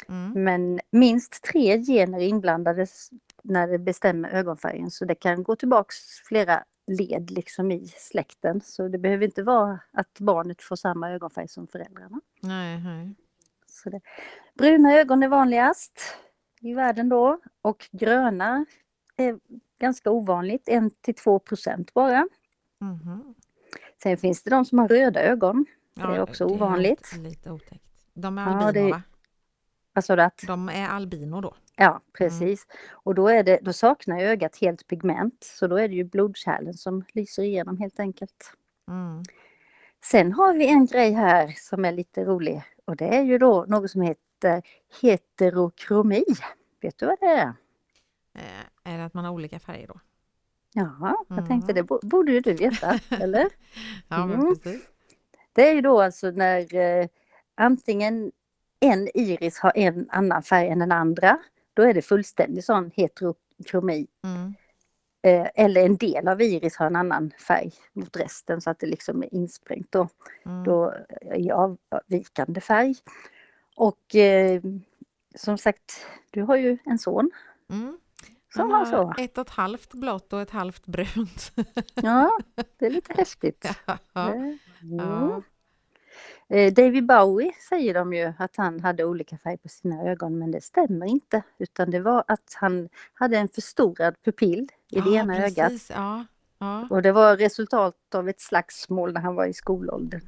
Mm. 0.09 0.45
men 0.45 0.81
minst 0.91 1.43
tre 1.43 1.79
gener 1.83 2.19
är 2.19 2.27
inblandade 2.29 2.83
s- 2.83 3.11
när 3.43 3.69
det 3.69 3.79
bestämmer 3.79 4.31
ögonfärgen. 4.31 4.91
Så 4.91 5.05
det 5.05 5.15
kan 5.15 5.43
gå 5.43 5.57
tillbaks 5.57 5.97
flera 6.29 6.65
led 6.87 7.31
liksom 7.31 7.71
i 7.73 7.89
släkten. 7.89 8.61
Så 8.61 8.89
det 8.89 8.99
behöver 8.99 9.25
inte 9.25 9.43
vara 9.43 9.81
att 9.93 10.19
barnet 10.21 10.63
får 10.63 10.77
samma 10.77 11.11
ögonfärg 11.11 11.49
som 11.49 11.67
föräldrarna. 11.67 12.21
Nej, 12.43 12.81
nej. 12.85 13.15
Så 13.67 13.91
det, 13.91 14.01
bruna 14.55 14.93
ögon 14.95 15.23
är 15.23 15.29
vanligast 15.29 16.01
i 16.61 16.75
världen 16.75 17.09
då 17.09 17.41
och 17.63 17.89
gröna 17.93 18.67
är 19.17 19.39
ganska 19.79 20.11
ovanligt, 20.11 20.69
1-2 20.69 21.39
procent 21.39 21.95
bara. 21.95 22.29
Mhm. 22.81 23.35
Sen 24.03 24.17
finns 24.17 24.43
det 24.43 24.51
de 24.51 24.65
som 24.65 24.79
har 24.79 24.89
röda 24.89 25.23
ögon. 25.23 25.67
Ja, 25.95 26.07
Det 26.07 26.17
är 26.17 26.21
också 26.23 26.47
det 26.47 26.55
ovanligt. 26.55 27.13
lite- 27.13 27.29
Lite 27.29 27.51
otäckt. 27.51 27.83
De 28.19 28.39
är 28.39 28.43
Ja, 28.43 28.49
albino 28.67 28.73
det- 28.87 28.91
va? 28.93 29.03
Vad 29.93 30.05
sa 30.05 30.17
du 30.17 30.23
att? 30.23 30.43
De 30.47 30.69
är 30.69 30.89
albino 30.89 31.41
då. 31.41 31.55
Ja, 31.77 32.01
precis. 32.13 32.67
Och 32.91 33.15
då, 33.15 33.29
är 33.29 33.43
det, 33.43 33.59
då 33.63 33.73
saknar 33.73 34.19
ögat 34.21 34.57
helt 34.61 34.87
pigment, 34.87 35.45
så 35.45 35.67
då 35.67 35.77
är 35.77 35.89
det 35.89 35.95
ju 35.95 36.05
blodkärlen 36.05 36.75
som 36.75 37.05
lyser 37.13 37.43
igenom 37.43 37.77
helt 37.79 38.01
enkelt. 38.01 38.53
Mm. 38.89 39.23
Sen 40.05 40.33
har 40.33 40.55
vi 40.55 40.69
en 40.69 40.87
grej 40.87 41.13
här 41.13 41.55
som 41.57 41.85
är 41.85 41.93
lite 41.93 42.25
rolig 42.25 42.63
och 42.85 42.97
det 42.97 43.09
är 43.17 43.23
ju 43.23 43.39
då 43.39 43.65
något 43.69 43.91
som 43.91 44.01
heter 44.01 44.63
heterokromi. 45.03 46.25
Vet 46.81 46.99
du 46.99 47.07
vad 47.07 47.21
det 47.21 47.27
är? 47.27 47.53
Eh, 48.35 48.93
Är 48.93 48.99
det 48.99 49.05
att 49.05 49.15
man 49.15 49.25
har 49.25 49.33
olika 49.33 49.59
färger 49.59 49.87
då? 49.87 50.01
Ja, 50.73 51.17
jag 51.29 51.39
Mm. 51.39 51.49
tänkte 51.49 51.73
det 51.73 51.83
bo- 51.83 52.01
borde 52.03 52.33
ju 52.33 52.41
du 52.41 52.53
veta, 52.53 52.99
eller? 53.21 53.49
Ja, 54.09 54.27
men 54.27 54.41
Mm. 54.41 54.55
precis. 54.55 54.83
Det 55.53 55.69
är 55.71 55.75
ju 55.75 55.81
då 55.81 56.03
alltså 56.03 56.31
när 56.31 56.75
eh, 56.75 57.07
antingen 57.57 58.33
en 58.81 59.09
iris 59.15 59.59
har 59.59 59.73
en 59.75 60.09
annan 60.11 60.43
färg 60.43 60.69
än 60.69 60.79
den 60.79 60.93
andra, 60.93 61.39
då 61.75 61.83
är 61.83 61.95
det 61.95 62.03
fullständig 62.03 62.65
sån 62.65 62.91
heterokromi. 62.95 64.07
Mm. 64.25 64.55
Eh, 65.23 65.49
eller 65.55 65.85
en 65.87 65.97
del 65.97 66.29
av 66.29 66.43
iris 66.43 66.77
har 66.77 66.87
en 66.87 66.97
annan 66.97 67.31
färg 67.49 67.73
mot 67.93 68.17
resten 68.17 68.61
så 68.61 68.71
att 68.71 68.79
det 68.79 68.87
liksom 68.87 69.23
är 69.23 69.35
insprängt 69.35 69.93
då, 69.93 70.09
Mm. 70.47 70.65
då 70.65 70.95
i 71.35 71.51
avvikande 71.51 72.61
färg. 72.61 72.95
Och 73.77 74.15
eh, 74.15 74.63
som 75.35 75.59
sagt, 75.59 76.07
du 76.31 76.43
har 76.43 76.57
ju 76.57 76.79
en 76.85 76.99
son 76.99 77.31
Mm. 77.71 77.99
som 78.55 78.71
har 78.71 78.85
så. 78.85 79.15
ett 79.19 79.39
och 79.39 79.47
ett 79.47 79.51
halvt 79.55 79.95
blått 79.95 80.33
och 80.33 80.41
ett 80.41 80.51
halvt 80.51 80.87
brunt. 80.87 81.53
Ja, 81.95 82.39
det 82.79 82.87
är 82.87 82.91
lite 82.91 83.13
häftigt. 83.13 83.69
ja. 84.13 84.33
Mm. 84.33 84.59
Ja. 84.81 85.43
Eh, 86.49 86.73
David 86.73 87.07
Bowie 87.07 87.53
säger 87.69 87.95
de 87.95 88.13
ju 88.13 88.33
att 88.39 88.57
han 88.57 88.81
hade 88.81 89.05
olika 89.05 89.39
färg 89.39 89.57
på 89.59 89.69
sina 89.69 90.03
ögon 90.03 90.39
men 90.39 90.51
det 90.51 90.61
stämmer 90.61 91.07
inte 91.07 91.43
utan 91.59 91.91
det 91.91 92.01
var 92.01 92.25
att 92.27 92.55
han 92.55 92.89
hade 93.15 93.39
en 93.39 93.49
förstorad 93.49 94.15
pupill 94.25 94.69
i 94.91 95.01
det 95.01 95.11
Ja, 95.11 95.21
ena 95.23 95.37
ögat 95.45 95.69
precis. 95.69 95.91
Ja. 95.91 96.25
Ja. 96.59 96.87
och 96.91 97.03
det 97.03 97.13
var 97.13 97.37
resultat 97.37 98.15
av 98.15 98.29
ett 98.29 98.41
slagsmål 98.41 99.13
när 99.13 99.21
han 99.21 99.35
var 99.35 99.47
i 99.47 99.53
skolåldern. 99.53 100.21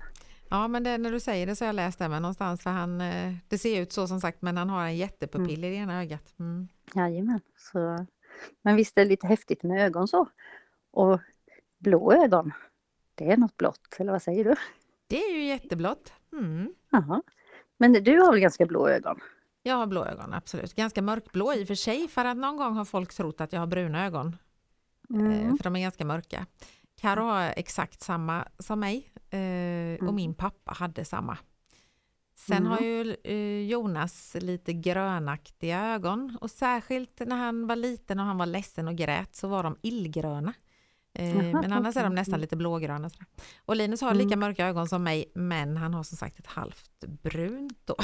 ja, 0.49 0.69
men 0.69 0.85
det, 0.85 0.99
när 0.99 1.13
du 1.13 1.21
säger 1.21 1.47
det 1.47 1.57
så 1.57 1.65
har 1.65 1.69
jag 1.69 1.75
läst 1.77 1.99
det 1.99 2.09
men 2.09 2.23
någonstans 2.23 2.63
för 2.63 2.71
han, 2.71 3.01
eh, 3.01 3.35
det 3.49 3.59
ser 3.59 3.81
ut 3.81 3.93
så 3.93 4.07
som 4.07 4.21
sagt 4.21 4.43
men 4.43 4.57
han 4.57 4.71
har 4.71 4.85
en 4.85 4.97
jättepupill 4.97 5.65
i 5.65 5.71
det 5.71 5.77
ena 5.77 6.01
ögat. 6.03 6.35
Mm. 6.39 6.69
Jajamän. 6.95 7.41
Så, 7.57 8.07
men 8.63 8.77
visst 8.77 8.99
är 8.99 9.03
det 9.03 9.09
lite 9.09 9.27
häftigt 9.27 9.63
med 9.63 9.87
ögon 9.87 10.09
så. 10.09 10.29
Och 10.91 11.21
blå 11.79 12.13
ögon, 12.13 12.53
det 13.15 13.33
är 13.33 13.37
något 13.37 13.57
blått, 13.57 13.97
eller 13.99 14.13
vad 14.13 14.23
säger 14.23 14.45
du? 14.45 14.55
Det 15.09 15.23
är 15.25 15.35
ju 15.35 15.45
jätteblått. 15.45 16.13
Mm. 16.33 16.73
Jaha. 16.91 17.23
Men 17.79 17.93
du 17.93 18.21
har 18.21 18.31
väl 18.33 18.41
ganska 18.41 18.67
blå 18.67 18.89
ögon? 18.89 19.21
Jag 19.63 19.75
har 19.77 19.87
blå 19.87 20.05
ögon, 20.05 20.35
absolut. 20.35 20.75
Ganska 20.75 21.03
mörkblå 21.03 21.53
i 21.55 21.65
och 21.65 21.69
för 21.69 21.75
sig 21.75 22.09
för 22.09 22.25
att 22.25 22.37
någon 22.37 22.57
gång 22.57 22.75
har 22.77 22.85
folk 22.85 23.15
trott 23.15 23.41
att 23.41 23.53
jag 23.53 23.61
har 23.61 23.67
bruna 23.67 24.07
ögon. 24.07 24.37
Eh, 25.11 25.17
Mm. 25.21 25.57
för 25.57 25.65
de 25.65 25.77
är 25.77 25.81
ganska 25.81 26.05
mörka. 26.05 26.47
Karo 27.01 27.23
har 27.23 27.53
exakt 27.57 28.01
samma 28.03 28.49
som 28.59 28.81
mig 28.81 29.11
eh, 29.31 30.07
och 30.09 30.15
min 30.15 30.35
pappa 30.35 30.73
hade 30.73 31.05
samma. 31.05 31.39
Sen 32.37 32.57
Mm. 32.57 32.69
har 32.73 32.81
ju 32.81 33.17
eh, 33.25 33.67
Jonas 33.71 34.37
lite 34.41 34.73
grönaktiga 34.73 35.95
ögon 35.95 36.39
och 36.41 36.51
särskilt 36.51 37.21
när 37.27 37.37
han 37.37 37.67
var 37.67 37.77
liten 37.77 38.21
och 38.21 38.27
han 38.27 38.39
var 38.39 38.47
ledsen 38.47 38.89
och 38.89 38.97
grät 38.97 39.37
så 39.37 39.49
var 39.49 39.63
de 39.63 39.77
illgröna. 39.83 40.53
Eh, 41.19 41.37
Jaha, 41.49 41.61
men 41.63 41.73
annars 41.73 41.97
är 41.97 42.05
de 42.05 42.15
nästan 42.15 42.41
lite 42.41 42.57
blågröna. 42.57 43.11
sådär. 43.11 43.27
Och 43.65 43.77
Linus 43.77 44.01
har 44.01 44.15
lika 44.15 44.37
mörka 44.37 44.67
ögon 44.67 44.89
som 44.89 45.03
mig 45.03 45.33
men 45.35 45.77
han 45.77 45.95
har 45.95 46.03
som 46.03 46.17
sagt 46.17 46.39
ett 46.39 46.47
halvt 46.47 47.05
brunt 47.23 47.79
då. 47.85 47.95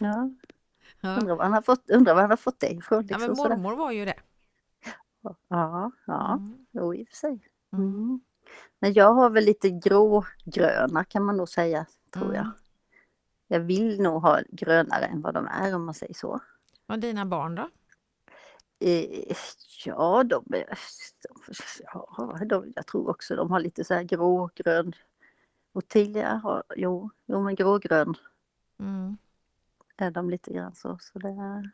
Ja. 0.00 0.30
Ja. 1.02 1.16
Undrar, 1.16 1.34
vad 1.36 1.44
han 1.44 1.52
har 1.52 1.62
fått, 1.62 1.90
undrar 1.90 2.14
vad 2.14 2.22
han 2.22 2.30
har 2.30 2.36
fått 2.36 2.60
det 2.60 2.70
ifrån. 2.72 3.06
Ja, 3.08 3.16
Liksom, 3.16 3.26
men 3.26 3.36
sådär. 3.36 3.56
mormor 3.56 3.76
var 3.76 3.90
ju 3.92 4.04
det. 4.04 4.14
ja, 5.48 5.90
ja, 6.06 6.32
Mm. 6.32 6.66
jo, 6.70 6.94
i 6.94 7.02
och 7.04 7.08
för 7.08 7.16
sig. 7.16 7.40
Mm. 7.72 7.86
Mm. 7.94 8.20
Men 8.80 8.92
jag 8.92 9.14
har 9.14 9.30
väl 9.30 9.44
lite 9.44 9.70
grågröna 9.70 11.04
kan 11.04 11.22
man 11.24 11.36
nog 11.36 11.48
säga, 11.48 11.86
tror 12.14 12.34
jag. 12.34 12.44
Mm. 12.44 12.52
Jag 13.48 13.60
vill 13.60 14.00
nog 14.02 14.22
ha 14.22 14.40
grönare 14.48 15.04
än 15.04 15.20
vad 15.22 15.34
de 15.34 15.46
är 15.46 15.74
om 15.74 15.84
man 15.84 15.94
säger 15.94 16.14
så. 16.14 16.40
Och 16.88 16.98
dina 16.98 17.26
barn 17.26 17.54
då? 17.54 17.68
Eh, 18.80 19.36
ja, 19.84 20.24
de, 20.24 20.44
de, 20.48 20.64
ja 21.92 22.38
de, 22.46 22.72
jag 22.76 22.86
tror 22.86 23.10
också 23.10 23.36
de 23.36 23.50
har 23.50 23.60
lite 23.60 23.84
så 23.84 23.94
här 23.94 24.02
grågrön. 24.02 24.92
Ottilia 25.72 26.34
har, 26.34 26.62
jo, 26.76 27.10
jo 27.26 27.42
men 27.42 27.54
grågrön 27.54 28.14
Mm. 28.78 29.16
är 29.96 30.10
de 30.10 30.30
lite 30.30 30.52
grann 30.52 30.74
så. 30.74 30.98
så 31.00 31.18
det 31.18 31.28
är, 31.28 31.70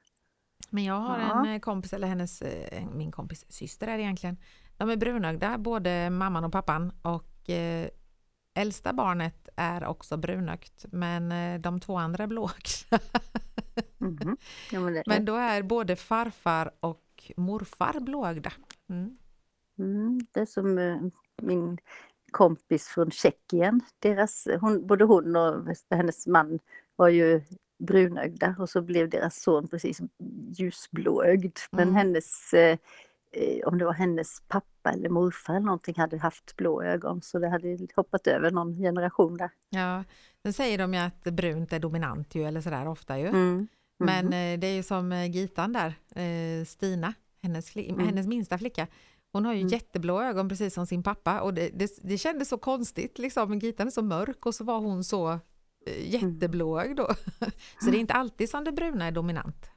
Men 0.71 0.85
jag 0.85 0.95
har 0.95 1.19
Ja. 1.19 1.47
en 1.47 1.53
eh, 1.55 1.61
kompis, 1.61 1.92
eller 1.92 2.09
hennes, 2.09 2.42
eh, 2.42 2.87
min 2.95 3.12
kompis 3.12 3.45
syster 3.49 3.88
är 3.88 3.99
egentligen. 3.99 4.37
De 4.77 4.90
är 4.90 4.97
brunögda, 4.97 5.59
både 5.59 6.11
mamman 6.11 6.45
och 6.45 6.53
pappan. 6.53 6.92
Och 7.03 7.51
eh, 7.51 7.88
äldsta 8.57 8.92
barnet 8.92 9.49
är 9.57 9.85
också 9.85 10.16
brunögt, 10.16 10.85
men 10.90 11.33
eh, 11.33 11.61
de 11.61 11.81
två 11.81 11.97
andra 11.97 12.25
är 12.25 12.29
blåögda. 12.29 13.01
mhm. 13.99 14.37
ja, 14.73 14.81
men 14.81 15.03
Men 15.07 15.25
då 15.25 15.35
är 15.35 15.62
både 15.62 15.97
farfar 15.97 16.71
och 16.81 17.33
morfar 17.37 18.01
blåögda. 18.01 18.53
Mm. 18.88 19.16
mm, 19.79 20.21
det 20.33 20.40
är 20.40 20.47
som 20.47 20.79
eh, 20.79 20.99
min 21.42 21.79
kompis 22.31 22.88
från 22.88 23.11
Tjeckien. 23.11 23.81
Deras, 23.99 24.49
hon, 24.61 24.87
både 24.87 25.05
hon 25.05 25.37
och 25.37 25.66
hennes 25.90 26.27
man 26.27 26.59
var 26.97 27.09
ju 27.09 27.42
brunögda 27.79 28.57
och 28.59 28.71
så 28.71 28.83
blev 28.83 29.09
deras 29.09 29.42
son 29.42 29.69
precis 29.69 30.01
ljusblåögd. 30.51 31.59
Men 31.71 31.88
Mm. 31.88 31.95
hennes, 31.95 32.53
eh, 32.53 32.79
om 33.66 33.79
det 33.79 33.85
var 33.85 33.92
hennes 33.92 34.40
pappa 34.49 34.90
eller 34.92 35.09
morfar 35.09 35.55
eller 35.55 35.66
någonting 35.66 35.94
hade 35.96 36.18
haft 36.18 36.57
blå 36.57 36.83
ögon 36.83 37.22
så 37.22 37.38
det 37.38 37.49
hade 37.49 37.79
hoppat 37.96 38.27
över 38.27 38.51
någon 38.51 38.75
generation 38.79 39.37
där. 39.37 39.51
Ja, 39.70 40.05
sen 40.42 40.53
säger 40.53 40.79
de 40.79 40.94
ju 40.94 41.01
att 41.01 41.25
brunt 41.25 41.72
är 41.72 41.79
dominant 41.79 42.35
ju, 42.35 42.44
eller 42.44 42.61
sådär 42.61 42.88
ofta 42.88 43.18
ju. 43.18 43.27
Mm. 43.27 43.68
Men 43.99 44.25
Mhm. 44.27 44.33
eh, 44.33 44.59
det 44.61 44.66
är 44.66 44.75
ju 44.75 44.83
som 44.83 45.12
eh, 45.12 45.31
Gitan 45.31 45.72
där, 45.72 45.94
eh, 46.22 46.64
Stina, 46.64 47.14
hennes, 47.42 47.77
Mm. 47.77 47.99
hennes 48.07 48.27
minsta 48.27 48.59
flicka. 48.59 48.87
Hon 49.33 49.44
har 49.44 49.53
ju 49.53 49.61
Mm. 49.61 49.68
jätteblå 49.72 50.22
ögon 50.22 50.49
precis 50.49 50.75
som 50.75 50.87
sin 50.87 51.03
pappa 51.03 51.40
och 51.40 51.55
det, 51.55 51.68
det, 51.68 51.90
det 52.03 52.18
kändes 52.18 52.49
så 52.49 52.59
konstigt 52.59 53.18
liksom. 53.18 53.49
Men 53.51 53.59
Gitan 53.59 53.87
är 53.87 53.90
så 53.90 54.03
mörk 54.03 54.46
och 54.46 54.55
så 54.55 54.64
var 54.64 54.79
hon 54.79 55.05
så 55.05 55.31
eh, 55.87 56.09
jätteblåögd 56.14 56.96
då. 56.96 57.09
Så 57.81 57.90
det 57.90 57.96
är 57.96 58.01
inte 58.01 58.14
alltid 58.14 58.51
som 58.51 58.64
det 58.64 58.72
bruna 58.72 59.05
är 59.07 59.12
dominant. 59.12 59.70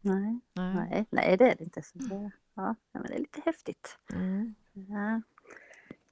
Nej, 0.00 0.40
Nej. 0.54 0.74
nej, 0.74 1.06
nej, 1.10 1.36
det 1.36 1.44
är 1.50 1.56
det 1.58 1.64
inte. 1.64 1.82
Så 1.82 1.98
det, 1.98 2.30
ja, 2.56 2.74
men 2.92 3.02
det 3.02 3.14
är 3.14 3.18
lite 3.18 3.40
häftigt. 3.44 3.96
Mm. 4.12 4.54
Ja. 4.72 5.20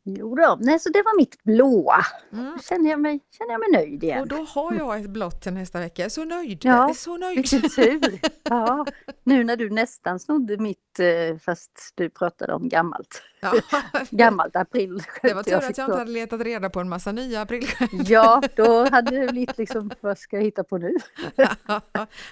Jo 0.02 0.34
då, 0.34 0.58
nej 0.60 0.78
så 0.78 0.88
det 0.88 1.02
var 1.02 1.16
mitt 1.16 1.42
blåa. 1.42 2.04
Mm. 2.32 2.58
Känner 2.58 2.90
jag 2.90 3.00
mig, 3.00 3.20
känner 3.38 3.52
jag 3.52 3.60
mig 3.60 3.68
nöjd 3.72 4.04
igen. 4.04 4.20
Och 4.20 4.28
då 4.28 4.36
har 4.36 4.74
jag 4.74 5.00
ett 5.00 5.10
blått 5.10 5.42
till 5.42 5.52
nästa 5.52 5.80
vecka. 5.80 6.02
Jag 6.02 6.06
är 6.06 6.10
så 6.10 6.24
nöjd. 6.24 6.64
Ja, 6.64 6.76
Jag 6.76 6.90
är 6.90 6.94
så 6.94 7.16
nöjd. 7.16 7.36
Vilken 7.36 7.70
tur! 7.70 8.20
Ja, 8.42 8.86
nu 9.24 9.44
när 9.44 9.56
du 9.56 9.70
nästan 9.70 10.20
snodde 10.20 10.56
mitt, 10.56 10.98
eh, 11.00 11.38
fast 11.38 11.92
du 11.94 12.10
pratade 12.10 12.52
om 12.54 12.68
gammalt. 12.68 13.22
Ja. 13.40 13.52
Gammalt 14.10 14.56
april. 14.56 15.02
Det 15.22 15.34
var 15.34 15.42
tur 15.42 15.54
att 15.56 15.78
jag 15.78 15.84
inte 15.88 15.98
hade 15.98 16.10
letat 16.10 16.40
reda 16.40 16.70
på 16.70 16.80
en 16.80 16.88
massa 16.88 17.12
nya 17.12 17.40
aprilskämt. 17.40 18.08
Ja, 18.08 18.42
då 18.56 18.90
hade 18.90 19.20
det 19.20 19.32
blivit 19.32 19.58
liksom, 19.58 19.90
vad 20.00 20.18
ska 20.18 20.36
jag 20.36 20.44
hitta 20.44 20.64
på 20.64 20.78
nu? 20.78 20.96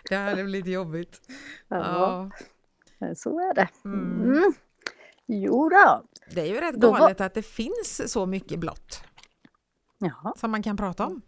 det 0.08 0.16
hade 0.16 0.44
blivit 0.44 0.72
jobbigt. 0.74 1.20
Ja, 1.68 1.76
Ja. 1.76 2.30
Så 3.16 3.38
är 3.50 3.54
det. 3.54 3.68
Mm. 3.84 4.22
Mm. 4.32 4.52
Jo 5.26 5.68
då. 5.68 6.02
Det 6.34 6.40
är 6.40 6.44
ju 6.46 6.60
rätt 6.60 6.74
Då 6.74 6.90
var- 6.90 6.98
galet 6.98 7.20
att 7.20 7.34
det 7.34 7.42
finns 7.42 8.12
så 8.12 8.26
mycket 8.26 8.58
blått 8.58 9.00
Jaha, 9.98 10.32
som 10.36 10.50
man 10.50 10.62
kan 10.62 10.76
prata 10.76 11.06
om. 11.06 11.22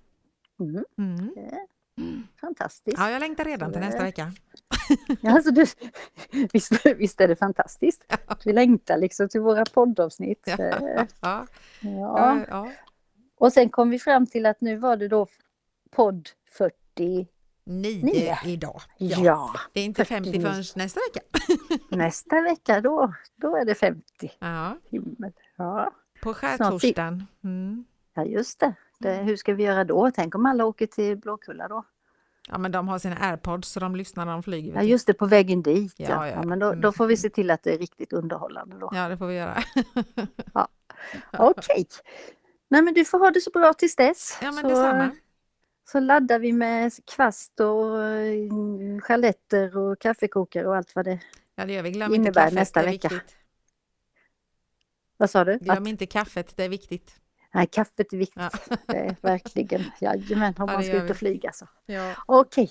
mm. 0.60 0.84
Mm. 0.98 2.22
fantastiskt. 2.40 2.98
Ja, 2.98 3.10
jag 3.10 3.20
längtar 3.20 3.44
redan 3.44 3.72
till 3.72 3.80
nästa 3.80 4.02
vecka. 4.02 4.32
Ja, 5.20 5.30
alltså 5.32 5.50
du, 5.50 5.66
visst, 6.52 6.86
visst 6.96 7.20
är 7.20 7.28
det 7.28 7.36
fantastiskt? 7.36 8.04
Vi 8.44 8.52
längtar 8.52 8.98
liksom 8.98 9.28
till 9.28 9.40
våra 9.40 9.64
poddavsnitt. 9.64 10.42
Ja. 10.58 11.06
Ja. 11.20 11.46
Ja. 11.80 12.40
Ja. 12.48 12.72
Och 13.38 13.52
sen 13.52 13.70
kom 13.70 13.90
vi 13.90 13.98
fram 13.98 14.26
till 14.26 14.46
att 14.46 14.60
nu 14.60 14.76
var 14.76 14.96
det 14.96 15.08
då 15.08 15.26
podd 15.90 16.28
40. 16.52 17.26
Nio 17.70 18.04
Nio. 18.04 18.36
idag. 18.44 18.80
Ja, 18.98 19.18
Ja. 19.20 19.50
Det 19.72 19.80
är 19.80 19.84
inte 19.84 20.04
50 20.04 20.30
49. 20.32 20.46
förrän 20.46 20.64
nästa 20.76 21.00
vecka. 21.00 21.26
nästa 21.96 22.40
vecka 22.40 22.80
då, 22.80 23.14
då 23.36 23.56
är 23.56 23.64
det 23.64 23.74
50. 23.74 24.02
Ja. 24.38 24.76
Himmel. 24.90 25.32
Ja, 25.56 25.92
På 26.22 26.34
skärtorsdagen. 26.34 27.26
Mm. 27.44 27.84
ja 28.14 28.24
just 28.24 28.60
det. 28.60 28.74
det. 28.98 29.14
Hur 29.14 29.36
ska 29.36 29.54
vi 29.54 29.62
göra 29.62 29.84
då? 29.84 30.10
Tänk 30.14 30.34
om 30.34 30.46
alla 30.46 30.64
åker 30.64 30.86
till 30.86 31.16
Blåkulla 31.16 31.68
då? 31.68 31.84
Ja, 32.48 32.58
men 32.58 32.72
de 32.72 32.88
har 32.88 32.98
sina 32.98 33.16
airpods 33.20 33.68
så 33.68 33.80
de 33.80 33.96
lyssnar 33.96 34.24
när 34.24 34.32
de 34.32 34.42
flyger. 34.42 34.74
Ja, 34.74 34.82
just 34.82 35.06
det, 35.06 35.14
på 35.14 35.26
vägen 35.26 35.62
dit. 35.62 35.94
Ja, 35.96 36.08
Ja, 36.08 36.28
ja, 36.28 36.34
ja, 36.34 36.42
men 36.42 36.58
då, 36.58 36.72
då 36.74 36.92
får 36.92 37.06
vi 37.06 37.16
se 37.16 37.30
till 37.30 37.50
att 37.50 37.62
det 37.62 37.74
är 37.74 37.78
riktigt 37.78 38.12
underhållande 38.12 38.76
då. 38.78 38.90
Ja, 38.94 39.08
det 39.08 39.16
får 39.16 39.26
vi 39.26 39.34
göra. 39.34 39.58
Okej. 41.38 41.86
Nej, 42.68 42.82
men 42.82 42.94
du 42.94 43.04
får 43.04 43.18
ha 43.18 43.30
det 43.30 43.40
så 43.40 43.50
bra 43.50 43.72
tills 43.72 43.96
dess. 43.96 44.38
Ja, 44.42 44.52
men 44.52 44.62
så, 44.62 44.68
detsamma. 44.68 45.10
Så 45.92 46.00
laddar 46.00 46.38
vi 46.38 46.52
med 46.52 46.92
kvast 47.14 47.60
och 47.60 48.02
eh, 48.04 48.98
chaletter 49.00 49.76
och 49.76 49.98
kaffekokare 49.98 50.66
och 50.66 50.76
allt 50.76 50.94
vad 50.94 51.04
det 51.04 51.20
Ja, 51.54 51.66
det 51.66 51.72
gör 51.72 51.82
vi. 51.82 51.90
Glöm 51.90 52.14
innebär 52.14 52.32
kaffet, 52.42 52.54
nästa 52.54 52.82
vecka. 52.82 53.08
viktigt. 53.08 53.36
Vad 55.16 55.30
sa 55.30 55.44
du? 55.44 55.58
Glöm 55.58 55.82
Att, 55.82 55.88
inte 55.88 56.06
kaffet, 56.06 56.56
det 56.56 56.64
är 56.64 56.68
viktigt. 56.68 57.20
nej, 57.54 57.66
kaffet 57.66 58.12
är 58.12 58.16
viktigt. 58.16 58.42
Ja. 58.70 58.76
Det 58.86 58.96
är 58.96 59.16
verkligen. 59.20 59.82
Jajamän, 60.00 60.54
om 60.58 60.68
Ja, 60.68 60.72
man 60.74 60.84
ska 60.84 61.02
ut 61.04 61.10
och 61.10 61.16
flyga 61.16 61.52
så. 61.52 61.66
Ja, 61.86 62.14
Okej. 62.26 62.70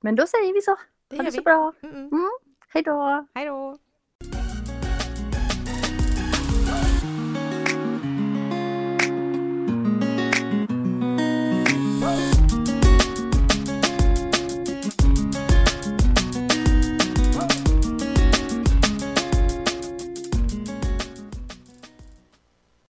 Men 0.00 0.16
då 0.16 0.26
säger 0.26 0.52
vi 0.54 0.62
så. 0.62 0.76
det 1.08 1.16
Ha 1.16 1.22
det 1.22 1.32
så 1.32 1.36
vi. 1.38 1.42
bra. 1.42 1.72
Mm. 1.82 1.96
Mm. 1.96 2.30
Hej 2.68 2.82
då! 2.82 3.26
Hej 3.34 3.46
då! 3.46 3.78